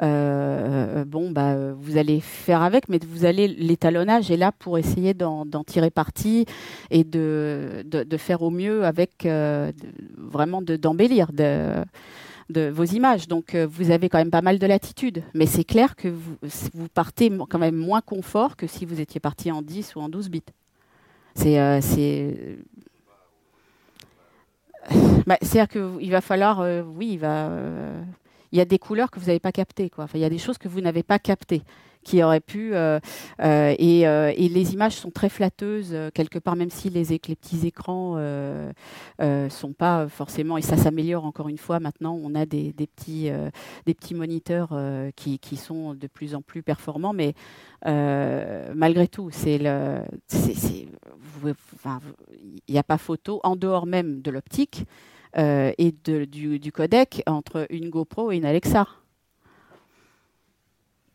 [0.02, 5.14] euh, bon, bah, vous allez faire avec, mais vous allez l'étalonnage est là pour essayer
[5.14, 6.46] d'en tirer parti
[6.90, 7.84] et de,
[8.18, 9.70] faire au mieux avec euh,
[10.16, 11.84] vraiment de- d'embellir de,
[12.50, 13.28] de vos images.
[13.28, 16.88] Donc euh, vous avez quand même pas mal de latitude, mais c'est clair que vous,
[16.92, 20.28] partez quand même moins confort que si vous étiez parti en 10 ou en 12
[20.28, 20.42] bits.
[21.36, 21.56] C'est
[25.26, 26.64] bah, C'est-à-dire qu'il va falloir,
[26.96, 27.50] oui, il va,
[28.54, 30.04] il y a des couleurs que vous n'avez pas captées, quoi.
[30.04, 31.64] Enfin, il y a des choses que vous n'avez pas captées,
[32.04, 33.00] qui auraient pu, euh,
[33.40, 37.66] euh, et, euh, et les images sont très flatteuses quelque part, même si les, petits
[37.66, 38.70] écrans euh,
[39.48, 41.80] sont pas forcément, et ça s'améliore encore une fois.
[41.80, 43.28] Maintenant, on a des, petits,
[43.86, 44.68] des petits moniteurs
[45.16, 47.34] qui, sont de plus en plus performants, mais
[47.84, 49.62] malgré tout, il
[52.68, 54.84] n'y a pas photo en dehors même de l'optique
[55.36, 58.86] euh, et du, codec entre une GoPro et une Alexa.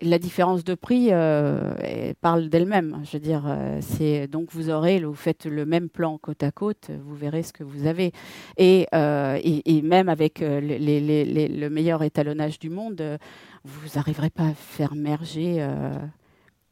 [0.01, 1.73] La différence de prix euh,
[2.21, 3.01] parle d'elle-même.
[3.03, 6.89] Je veux dire, euh, donc vous aurez, vous faites le même plan côte à côte,
[7.03, 8.13] vous verrez ce que vous avez.
[8.57, 13.19] Et, même avec le meilleur étalonnage du monde,
[13.65, 15.65] vous n'arriverez pas à faire merger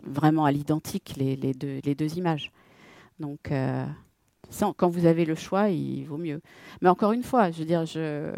[0.06, 2.52] vraiment à l'identique les, deux, images.
[3.20, 3.52] Donc,
[4.78, 6.42] quand vous avez le choix, il vaut mieux.
[6.82, 8.34] Mais encore une fois, je veux dire, euh,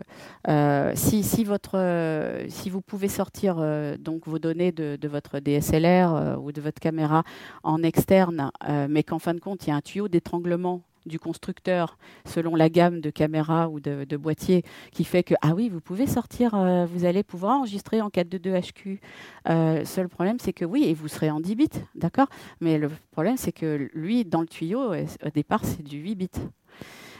[0.47, 6.79] euh, si vous pouvez sortir euh, donc vos données de, votre DSLR ou de votre
[6.79, 7.23] caméra
[7.63, 8.51] en externe,
[8.89, 12.69] mais qu'en fin de compte, il y a un tuyau d'étranglement du constructeur selon la
[12.69, 16.85] gamme de caméras ou de, boîtiers qui fait que ah oui vous pouvez sortir euh,
[16.85, 19.01] vous allez pouvoir enregistrer en 422 HQ
[19.49, 22.27] euh, seul problème c'est que oui et vous serez en 10 bits d'accord?
[22.59, 26.29] Mais le problème c'est que lui dans le tuyau au départ c'est du 8 bits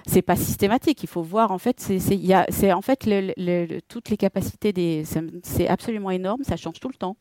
[0.10, 1.04] c'est pas systématique.
[1.04, 3.10] Il faut voir en fait, c'est en fait
[3.88, 5.04] toutes les capacités
[5.44, 7.18] c'est absolument énorme, ça change tout le temps.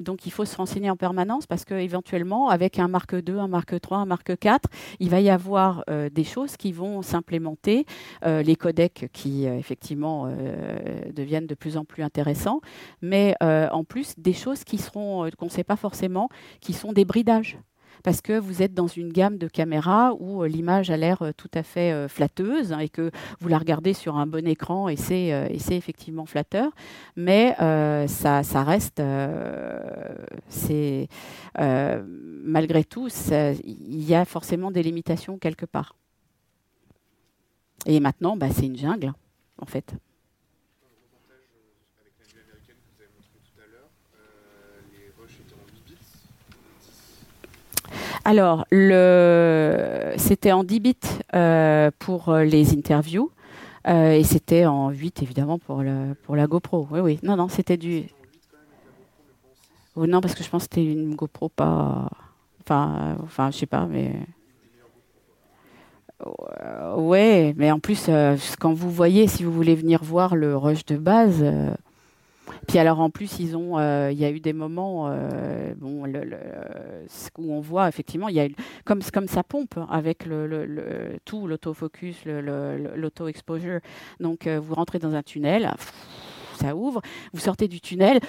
[0.00, 3.48] Donc il faut se renseigner en permanence parce que éventuellement avec un marque 2, un
[3.48, 4.68] marque 3, un marque 4,
[5.00, 7.86] il va y avoir euh, des choses qui vont s'implémenter,
[8.24, 10.26] euh, les codecs qui euh, effectivement
[11.14, 12.60] deviennent de plus en plus intéressants,
[13.00, 16.28] mais en plus des choses qui seront qu'on ne sait pas forcément,
[16.60, 17.58] qui sont des bridages
[18.02, 21.32] parce que vous êtes dans une gamme de caméras où euh, l'image a l'air euh,
[21.36, 24.96] tout à fait euh, flatteuse et que vous la regardez sur un bon écran et
[24.96, 26.72] c'est effectivement flatteur,
[27.16, 27.54] mais
[28.08, 29.02] ça, reste,
[31.56, 33.08] malgré tout,
[33.64, 35.94] il y a forcément des limitations quelque part.
[37.86, 39.12] Et maintenant, bah, c'est une jungle,
[39.58, 39.94] en fait.
[48.24, 50.96] Alors, c'était en 10 bits
[51.34, 53.32] euh, pour euh, les interviews
[53.88, 56.86] euh, et c'était en 8 évidemment pour, la GoPro.
[56.92, 57.18] Oui, oui.
[57.24, 58.04] Non, non, c'était du.
[59.96, 62.08] Non, parce que je pense que c'était une GoPro pas.
[62.60, 64.12] Enfin, enfin, je sais pas, mais.
[66.96, 68.08] Ouais, mais en plus,
[68.60, 71.44] quand vous voyez, si vous voulez venir voir le rush de base,
[72.66, 76.04] puis alors en plus, ils ont, euh, il y a eu des moments, euh, bon,
[77.38, 78.48] où on voit effectivement, il y a
[78.84, 83.80] comme comme ça pompe avec le, tout l'autofocus, l'auto-exposure.
[84.20, 85.72] Donc euh, vous rentrez dans un tunnel,
[86.60, 87.00] ça ouvre,
[87.32, 88.20] vous sortez du tunnel,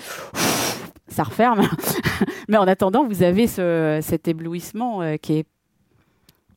[1.07, 1.68] ça referme.
[2.47, 5.47] Mais en attendant, vous avez ce, cet éblouissement qui est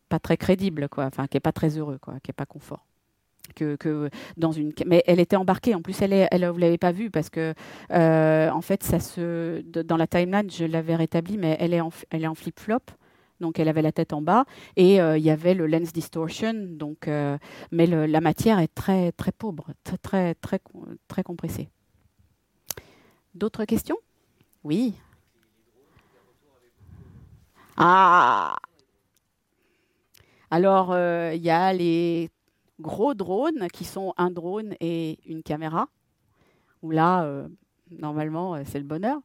[0.09, 1.05] pas très crédible, quoi.
[1.05, 2.85] Enfin, qui est pas très heureux, quoi, qui est pas confort
[3.55, 4.73] que, dans une.
[4.87, 5.75] Mais elle était embarquée.
[5.75, 7.55] En plus, elle, est, elle vous l'avez pas vue parce que
[7.93, 11.91] euh, en fait, ça se dans la timeline, je l'avais rétabli, mais elle est en,
[12.11, 12.81] elle est en flip flop.
[13.39, 16.55] Donc elle avait la tête en bas et euh, il y avait le lens distortion.
[16.55, 17.37] Donc, euh,
[17.71, 20.61] mais la matière est très très pauvre, très très très,
[21.07, 21.69] très compressée.
[23.35, 23.99] D'autres questions?
[24.65, 24.95] Oui.
[27.77, 28.57] Ah.
[30.51, 32.31] Alors il y a les
[32.81, 35.89] gros drones qui sont un drone et une caméra,
[36.83, 37.49] où là, euh,
[37.91, 39.21] normalement, euh, c'est le bonheur.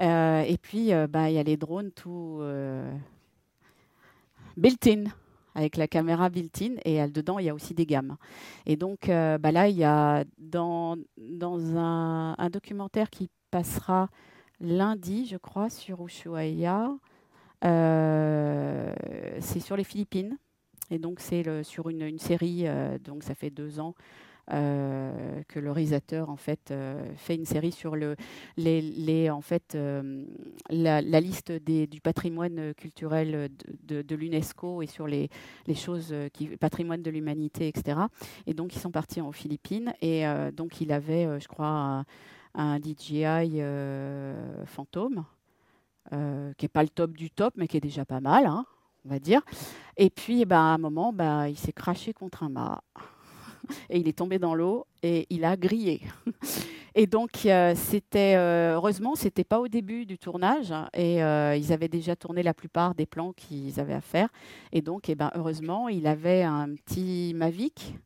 [0.00, 2.42] Euh, et puis, bah, il y a les drones tout
[4.56, 5.04] built-in,
[5.54, 8.16] avec la caméra built-in, et dedans, il y a aussi des gammes.
[8.66, 10.96] Et donc, bah, là, il y a dans,
[11.76, 14.08] un, un, documentaire qui passera
[14.60, 16.90] lundi, je crois, sur Ushuaia,
[17.62, 20.36] c'est sur les Philippines.
[20.94, 23.96] Et donc c'est sur une, série, euh, donc ça fait deux ans
[24.52, 28.14] euh, que le réalisateur en fait euh, fait une série sur le,
[28.56, 29.76] les, en fait
[30.70, 33.48] la, liste du patrimoine culturel
[33.82, 35.30] de, l'UNESCO et sur les,
[35.74, 38.02] choses qui patrimoine de l'humanité etc.
[38.46, 40.22] Et donc ils sont partis aux Philippines et
[40.52, 42.04] donc il avait je crois
[42.54, 43.60] un, DJI
[44.66, 45.24] fantôme
[46.12, 48.46] qui n'est pas le top du top mais qui est déjà pas mal.
[48.46, 48.64] Hein
[49.04, 49.42] on va dire.
[49.96, 52.82] Et puis, bah, à un moment, bah, il s'est craché contre un mât.
[53.90, 56.02] Et il est tombé dans l'eau et il a grillé.
[56.96, 61.72] Et donc, euh, c'était euh, heureusement, c'était pas au début du tournage et euh, ils
[61.72, 64.28] avaient déjà tourné la plupart des plans qu'ils avaient à faire.
[64.70, 67.96] Et donc, eh ben, heureusement, il avait un petit Mavic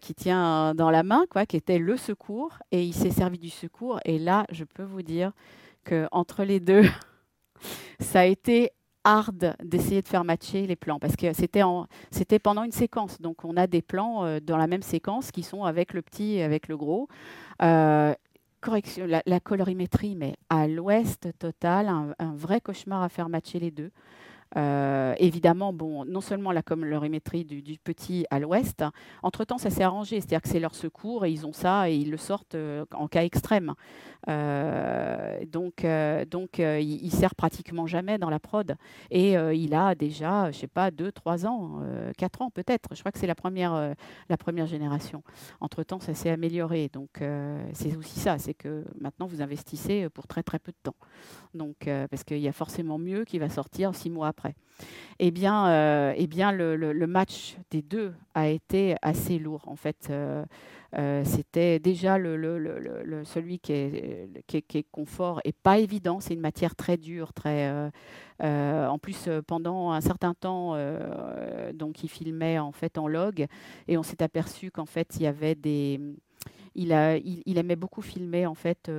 [0.00, 3.50] qui tient dans la main, quoi, qui était le secours, et il s'est servi du
[3.50, 4.00] secours.
[4.04, 5.30] Et là, je peux vous dire
[5.84, 6.82] que entre les deux,
[8.00, 8.72] ça a été
[9.04, 13.20] hard d'essayer de faire matcher les plans parce que c'était pendant une séquence.
[13.20, 16.34] Donc on a des plans euh, dans la même séquence qui sont avec le petit
[16.34, 17.08] et avec le gros.
[17.62, 18.14] Euh,
[18.60, 23.90] correction, la, colorimétrie, mais à l'ouest total, un, vrai cauchemar à faire matcher les deux.
[24.56, 28.84] Euh, évidemment, bon, non seulement la colorimétrie du, du petit à l'ouest,
[29.22, 32.10] entre-temps, ça s'est arrangé, c'est-à-dire que c'est leur secours et ils ont ça et ils
[32.10, 32.56] le sortent
[32.92, 33.74] en cas extrême.
[34.28, 38.76] Euh, donc, euh, donc euh, il, sert pratiquement jamais dans la prod.
[39.10, 41.80] Et il a déjà, je sais pas, 2, 3 ans,
[42.18, 42.88] 4 ans peut-être.
[42.94, 43.94] Je crois que c'est la première,
[44.28, 45.22] la première génération.
[45.60, 46.90] Entre-temps, ça s'est amélioré.
[46.92, 47.22] Donc,
[47.72, 50.96] c'est aussi ça, c'est que maintenant, vous investissez pour très, très peu de temps.
[51.54, 54.43] Donc, parce qu'il y a forcément mieux qui va sortir 6 mois après.
[55.20, 60.10] Eh bien, eh bien le, match des deux a été assez lourd, en fait.
[60.96, 66.20] Euh, c'était déjà celui qui est, confort et pas évident.
[66.20, 67.68] C'est une matière très dure, très.
[67.68, 67.90] Euh,
[68.42, 70.76] euh, en plus, pendant un certain temps,
[71.74, 73.46] donc il filmait en fait en log
[73.88, 76.00] et on s'est aperçu qu'en fait il y avait des
[76.74, 78.90] il, aimait beaucoup filmer en fait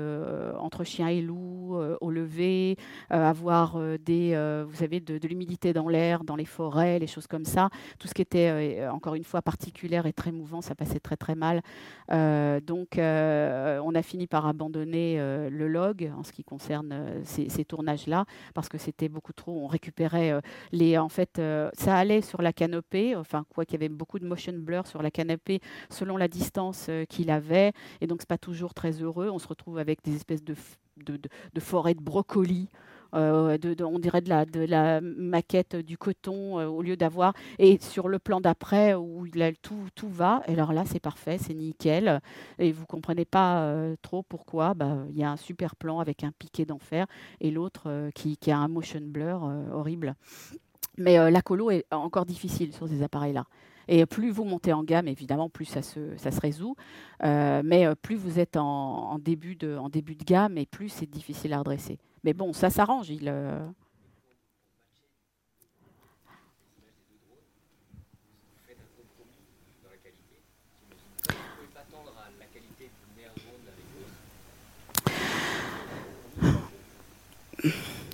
[0.58, 2.78] entre chien et loup, au lever,
[3.10, 7.46] avoir des, vous savez, de, de l'humidité dans l'air, dans les forêts, les choses comme
[7.46, 7.70] ça.
[8.00, 11.36] Tout ce qui était encore une fois particulière et très mouvant, ça passait très très
[11.36, 11.62] mal.
[12.10, 18.26] donc on a fini par abandonner le log en ce qui concerne ces, ces tournages-là
[18.54, 19.64] parce que c'était beaucoup trop.
[19.64, 20.40] On récupérait
[20.72, 21.42] les, en fait,
[21.74, 25.02] ça allait sur la canopée, enfin quoi qu'il y avait beaucoup de motion blur sur
[25.02, 27.65] la canopée selon la distance qu'il avait,
[28.02, 29.30] et donc c'est pas toujours très heureux.
[29.30, 30.56] On se retrouve avec des espèces de,
[31.06, 31.20] de,
[31.54, 32.70] de, forêts de brocolis.
[33.14, 37.34] Euh, on dirait de la, maquette du coton euh, au lieu d'avoir.
[37.60, 39.26] Et sur le plan d'après, où
[39.62, 42.20] tout, va, alors là, c'est parfait, c'est nickel.
[42.60, 44.74] Et vous comprenez pas euh, trop pourquoi.
[44.74, 47.06] Bah, il y a un super plan avec un piqué d'enfer
[47.40, 50.16] et l'autre qui, a un motion blur horrible.
[50.98, 53.46] Mais la colo est encore difficile sur ces appareils-là.
[53.88, 56.76] Et plus vous montez en gamme, évidemment, plus ça se, ça se résout.
[57.24, 60.90] Euh, mais euh, plus vous êtes en, début de, en début de gamme, et plus
[60.90, 62.00] c'est difficile à redresser.
[62.24, 63.10] Mais bon, ça s'arrange.
[63.10, 63.66] Il, euh,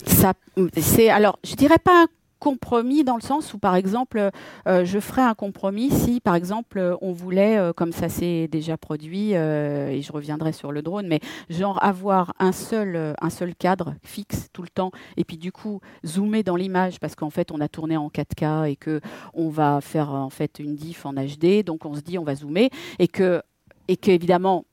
[0.05, 0.33] Ça,
[0.77, 2.05] c'est alors, je dirais pas
[2.41, 4.31] compromis dans le sens où, par exemple,
[4.67, 8.77] euh, je ferais un compromis si, par exemple, on voulait, euh, comme ça s'est déjà
[8.77, 11.19] produit, euh, et je reviendrai sur le drone, mais
[11.51, 15.81] genre avoir un seul, un seul cadre fixe tout le temps, et puis du coup
[16.03, 19.01] zoomer dans l'image parce qu'en fait on a tourné en 4K et que
[19.35, 22.35] on va faire en fait une diff en HD, donc on se dit on va
[22.35, 23.43] zoomer et que
[23.87, 24.65] et que évidemment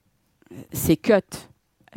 [0.73, 1.49] c'est cut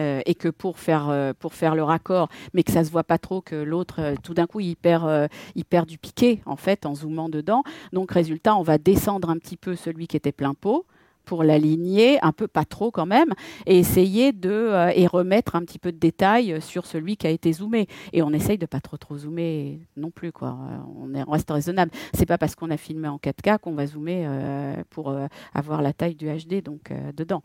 [0.02, 3.03] euh, et que pour faire, euh, pour faire le raccord, mais que ça se voit
[3.03, 6.56] pas trop, que l'autre, euh, tout d'un coup, il perd, il perd du piqué, en
[6.56, 7.64] fait, en zoomant dedans.
[7.94, 10.86] Donc, résultat, on va descendre un petit peu celui qui était plein pot
[11.26, 13.34] pour l'aligner, un peu pas trop quand même,
[13.65, 17.30] et essayer de euh, et remettre un petit peu de détails sur celui qui a
[17.30, 17.88] été zoomé.
[18.14, 20.49] Et on essaye de pas trop trop zoomer non plus quoi.
[20.49, 21.91] Euh, on, est, reste raisonnable.
[22.14, 25.15] C'est pas parce qu'on a filmé en 4K qu'on va zoomer euh, pour
[25.53, 27.41] avoir la taille du HD donc dedans.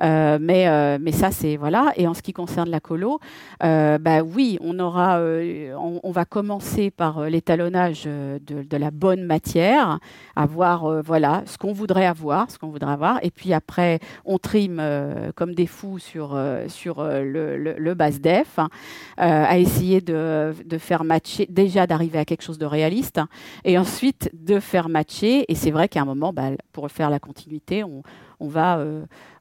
[0.00, 1.92] mais mais ça c'est voilà.
[1.96, 3.20] Et en ce qui concerne la colo,
[3.60, 9.98] bah oui, on aura, on, va commencer par l'étalonnage de, de, la bonne matière,
[10.36, 14.78] avoir voilà ce qu'on voudrait avoir, ce qu'on voudrait avoir et puis après, on trime
[14.80, 18.68] euh, comme des fous sur, euh, sur euh, le, base def, hein,
[19.16, 23.28] à essayer de, de, faire matcher, déjà d'arriver à quelque chose de réaliste, hein,
[23.64, 25.44] et ensuite de faire matcher.
[25.48, 28.02] Et c'est vrai qu'à un moment, bah, pour faire la continuité, on,
[28.38, 28.84] on va,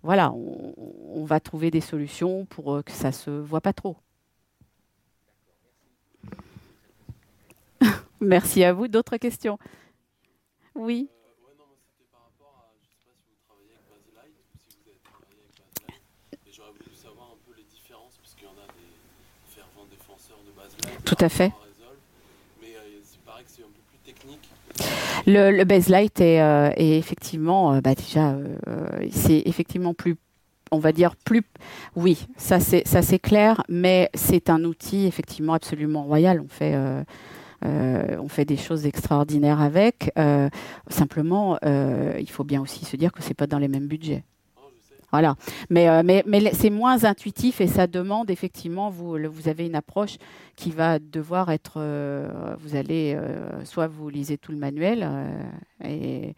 [0.04, 3.98] voilà, on, va trouver des solutions pour que ça se voit pas trop.
[8.20, 8.88] Merci à vous.
[8.88, 9.58] D'autres questions?
[10.76, 11.10] Oui.
[21.10, 21.52] Tout à fait.
[25.26, 30.18] Le, le Baselight est, euh, est effectivement, euh, bah déjà, euh, c'est effectivement plus,
[30.72, 31.42] on va dire plus,
[31.96, 36.42] oui, ça c'est ça c'est clair, mais c'est un outil effectivement absolument royal.
[36.42, 36.78] On fait.
[37.64, 40.12] on fait des choses extraordinaires avec.
[40.90, 44.24] simplement, il faut bien aussi se dire que c'est pas dans les mêmes budgets.
[45.12, 45.36] Voilà.
[45.70, 49.76] Mais, euh, mais, mais c'est moins intuitif et ça demande effectivement, vous, vous avez une
[49.76, 50.18] approche
[50.56, 55.10] qui va devoir être, euh, vous allez, euh, soit vous lisez tout le manuel
[55.84, 56.36] et,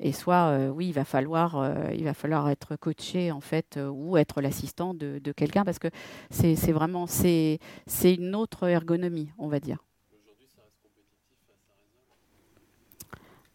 [0.00, 4.40] et, soit, oui, il va, falloir, il va falloir être coaché en fait ou être
[4.40, 5.88] l'assistant de, quelqu'un parce que
[6.30, 7.58] c'est vraiment, c'est
[8.04, 9.78] une autre ergonomie, on va dire.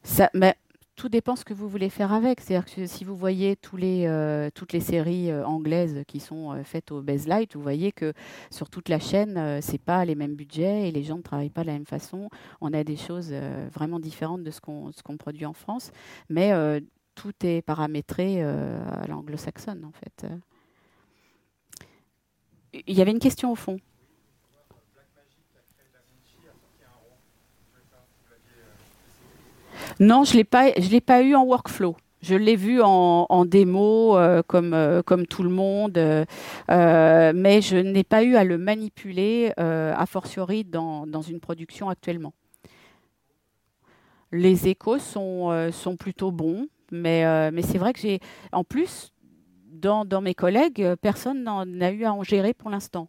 [0.04, 0.56] Ça, mais
[1.00, 2.42] tout dépend ce que vous voulez faire avec.
[2.42, 6.52] C'est-à-dire que si vous voyez tous les, euh, toutes les séries euh, anglaises qui sont
[6.52, 8.12] euh, faites au Light, vous voyez que
[8.52, 11.62] sur toute la chaîne, c'est pas les mêmes budgets et les gens ne travaillent pas
[11.62, 12.30] de la même façon.
[12.60, 13.34] On a des choses
[13.74, 15.92] vraiment différentes de ce qu'on qu'on produit en France,
[16.28, 16.52] mais
[17.16, 20.28] tout est paramétré à l'anglo-saxonne en fait.
[22.88, 23.78] Il y avait une question au fond.
[30.00, 31.96] Non, je ne l'ai pas eu en workflow.
[32.22, 37.78] Je l'ai vu en, démo euh, comme, euh, comme tout le monde, euh, mais je
[37.78, 42.34] n'ai pas eu à le manipuler a fortiori dans, dans, une production actuellement.
[44.32, 48.20] Les échos sont, sont plutôt bons, mais, mais c'est vrai que j'ai.
[48.52, 49.12] En plus,
[49.72, 53.08] dans, dans, mes collègues, personne n'en a eu à en gérer pour l'instant.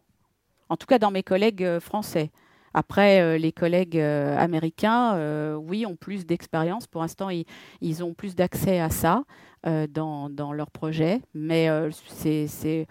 [0.69, 2.31] En tout cas, dans mes collègues français.
[2.73, 6.87] Après, euh, les collègues euh, américains, euh, oui, ont plus d'expérience.
[6.87, 9.25] Pour l'instant, ils, ont plus d'accès à ça.
[9.65, 11.21] dans, dans leur projet.
[11.35, 11.69] Mais
[12.09, 12.87] c'est,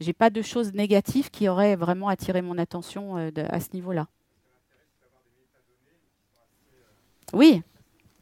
[0.00, 4.06] j'ai pas de choses négatives qui auraient vraiment attiré mon attention à ce niveau-là.
[7.32, 7.62] Oui,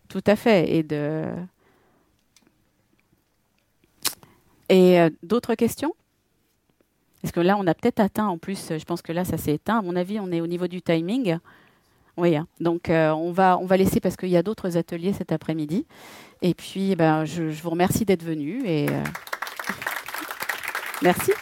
[0.09, 0.87] tout à fait.
[4.71, 5.95] Et d'autres questions?
[7.23, 8.27] Parce que là, on a peut-être atteint.
[8.27, 9.79] En plus, je pense que là, ça s'est éteint.
[9.79, 11.39] À mon avis, on est au niveau du timing.
[12.19, 12.47] Oui, hein.
[12.61, 15.87] donc euh, on, va, on va laisser parce qu'il y a d'autres ateliers cet après-midi.
[16.43, 19.03] Et puis, ben, je, vous remercie d'être venu euh,
[21.03, 21.33] merci.